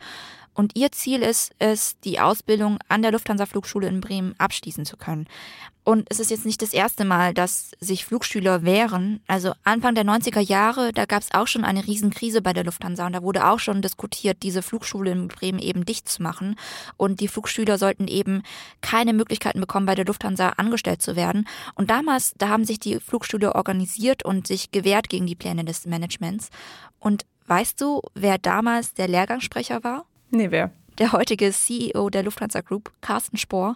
und 0.53 0.75
ihr 0.75 0.91
Ziel 0.91 1.21
ist 1.21 1.53
es, 1.59 1.99
die 2.01 2.19
Ausbildung 2.19 2.79
an 2.87 3.01
der 3.01 3.11
Lufthansa 3.11 3.45
Flugschule 3.45 3.87
in 3.87 4.01
Bremen 4.01 4.35
abschließen 4.37 4.85
zu 4.85 4.97
können. 4.97 5.27
Und 5.89 6.05
es 6.11 6.19
ist 6.19 6.29
jetzt 6.29 6.45
nicht 6.45 6.61
das 6.61 6.73
erste 6.73 7.03
Mal, 7.03 7.33
dass 7.33 7.71
sich 7.79 8.05
Flugschüler 8.05 8.63
wehren. 8.63 9.21
Also 9.25 9.53
Anfang 9.63 9.95
der 9.95 10.05
90er 10.05 10.39
Jahre, 10.39 10.91
da 10.93 11.05
gab 11.05 11.23
es 11.23 11.33
auch 11.33 11.47
schon 11.47 11.63
eine 11.63 11.87
Riesenkrise 11.87 12.43
bei 12.43 12.53
der 12.53 12.63
Lufthansa 12.63 13.07
und 13.07 13.13
da 13.13 13.23
wurde 13.23 13.47
auch 13.47 13.57
schon 13.57 13.81
diskutiert, 13.81 14.43
diese 14.43 14.61
Flugschule 14.61 15.11
in 15.11 15.27
Bremen 15.29 15.57
eben 15.57 15.85
dicht 15.85 16.07
zu 16.07 16.21
machen. 16.21 16.57
Und 16.97 17.21
die 17.21 17.27
Flugschüler 17.27 17.79
sollten 17.79 18.07
eben 18.07 18.43
keine 18.81 19.13
Möglichkeiten 19.13 19.61
bekommen, 19.61 19.87
bei 19.87 19.95
der 19.95 20.05
Lufthansa 20.05 20.49
angestellt 20.57 21.01
zu 21.01 21.15
werden. 21.15 21.47
Und 21.73 21.89
damals, 21.89 22.33
da 22.37 22.49
haben 22.49 22.65
sich 22.65 22.79
die 22.79 22.99
Flugschüler 22.99 23.55
organisiert 23.55 24.23
und 24.23 24.45
sich 24.45 24.69
gewehrt 24.71 25.09
gegen 25.09 25.25
die 25.25 25.35
Pläne 25.35 25.65
des 25.65 25.87
Managements. 25.87 26.49
Und 26.99 27.25
weißt 27.47 27.81
du, 27.81 28.01
wer 28.13 28.37
damals 28.37 28.93
der 28.93 29.07
Lehrgangssprecher 29.07 29.83
war? 29.83 30.05
Nee, 30.31 30.51
wer? 30.51 30.71
Der 30.97 31.13
heutige 31.13 31.51
CEO 31.51 32.09
der 32.09 32.23
Lufthansa 32.23 32.61
Group, 32.61 32.91
Carsten 33.01 33.37
Spohr. 33.37 33.75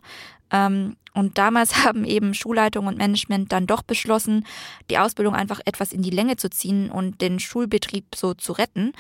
Ähm, 0.52 0.96
und 1.14 1.38
damals 1.38 1.76
haben 1.86 2.06
eben 2.06 2.34
Schulleitung 2.34 2.88
und 2.88 2.98
Management 2.98 3.52
dann 3.52 3.68
doch 3.68 3.82
beschlossen, 3.82 4.46
die 4.90 4.98
Ausbildung 4.98 5.36
einfach 5.36 5.62
etwas 5.66 5.94
in 5.94 6.02
die 6.02 6.10
Länge 6.10 6.38
zu 6.38 6.50
ziehen 6.50 6.90
und 6.90 7.22
den 7.22 7.40
Schulbetrieb 7.40 8.16
so 8.16 8.34
zu 8.34 8.54
retten. 8.54 8.94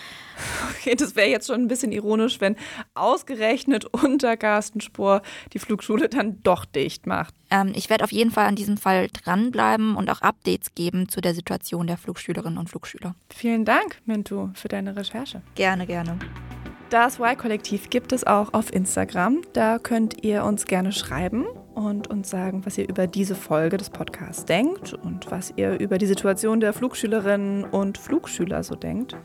Okay, 0.79 0.95
das 0.95 1.15
wäre 1.15 1.29
jetzt 1.29 1.47
schon 1.47 1.61
ein 1.61 1.67
bisschen 1.67 1.91
ironisch, 1.91 2.41
wenn 2.41 2.55
ausgerechnet 2.93 3.85
unter 3.85 4.37
Carsten 4.37 4.81
Spohr 4.81 5.21
die 5.53 5.59
Flugschule 5.59 6.09
dann 6.09 6.41
doch 6.43 6.65
dicht 6.65 7.07
macht. 7.07 7.33
Ähm, 7.49 7.73
ich 7.75 7.89
werde 7.89 8.03
auf 8.03 8.11
jeden 8.11 8.31
Fall 8.31 8.45
an 8.45 8.55
diesem 8.55 8.77
Fall 8.77 9.07
dranbleiben 9.23 9.95
und 9.95 10.09
auch 10.09 10.21
Updates 10.21 10.73
geben 10.75 11.09
zu 11.09 11.21
der 11.21 11.35
Situation 11.35 11.87
der 11.87 11.97
Flugschülerinnen 11.97 12.57
und 12.57 12.69
Flugschüler. 12.69 13.15
Vielen 13.29 13.65
Dank, 13.65 14.01
Mintu, 14.05 14.49
für 14.53 14.67
deine 14.67 14.95
Recherche. 14.95 15.41
Gerne, 15.55 15.85
gerne. 15.85 16.17
Das 16.93 17.17
Y-Kollektiv 17.17 17.89
gibt 17.89 18.13
es 18.13 18.23
auch 18.23 18.53
auf 18.53 18.71
Instagram. 18.71 19.41
Da 19.53 19.79
könnt 19.79 20.23
ihr 20.23 20.43
uns 20.43 20.65
gerne 20.65 20.91
schreiben 20.91 21.47
und 21.73 22.07
uns 22.11 22.29
sagen, 22.29 22.67
was 22.67 22.77
ihr 22.77 22.87
über 22.87 23.07
diese 23.07 23.33
Folge 23.33 23.77
des 23.77 23.89
Podcasts 23.89 24.45
denkt 24.45 24.93
und 24.93 25.31
was 25.31 25.51
ihr 25.55 25.79
über 25.79 25.97
die 25.97 26.05
Situation 26.05 26.59
der 26.59 26.71
Flugschülerinnen 26.71 27.63
und 27.63 27.97
Flugschüler 27.97 28.61
so 28.61 28.75
denkt. 28.75 29.17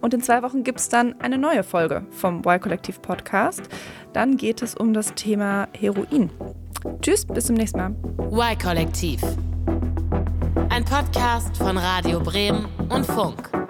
Und 0.00 0.14
in 0.14 0.20
zwei 0.20 0.42
Wochen 0.42 0.64
gibt 0.64 0.80
es 0.80 0.88
dann 0.88 1.14
eine 1.20 1.38
neue 1.38 1.62
Folge 1.62 2.04
vom 2.10 2.40
Y-Kollektiv 2.40 3.00
Podcast. 3.00 3.62
Dann 4.12 4.36
geht 4.36 4.60
es 4.60 4.74
um 4.74 4.92
das 4.92 5.14
Thema 5.14 5.68
Heroin. 5.78 6.28
Tschüss, 7.02 7.24
bis 7.24 7.46
zum 7.46 7.54
nächsten 7.54 7.78
Mal. 7.78 7.94
Y-Kollektiv. 8.32 9.22
Ein 10.70 10.84
Podcast 10.84 11.56
von 11.56 11.78
Radio 11.78 12.18
Bremen 12.18 12.66
und 12.88 13.06
Funk. 13.06 13.61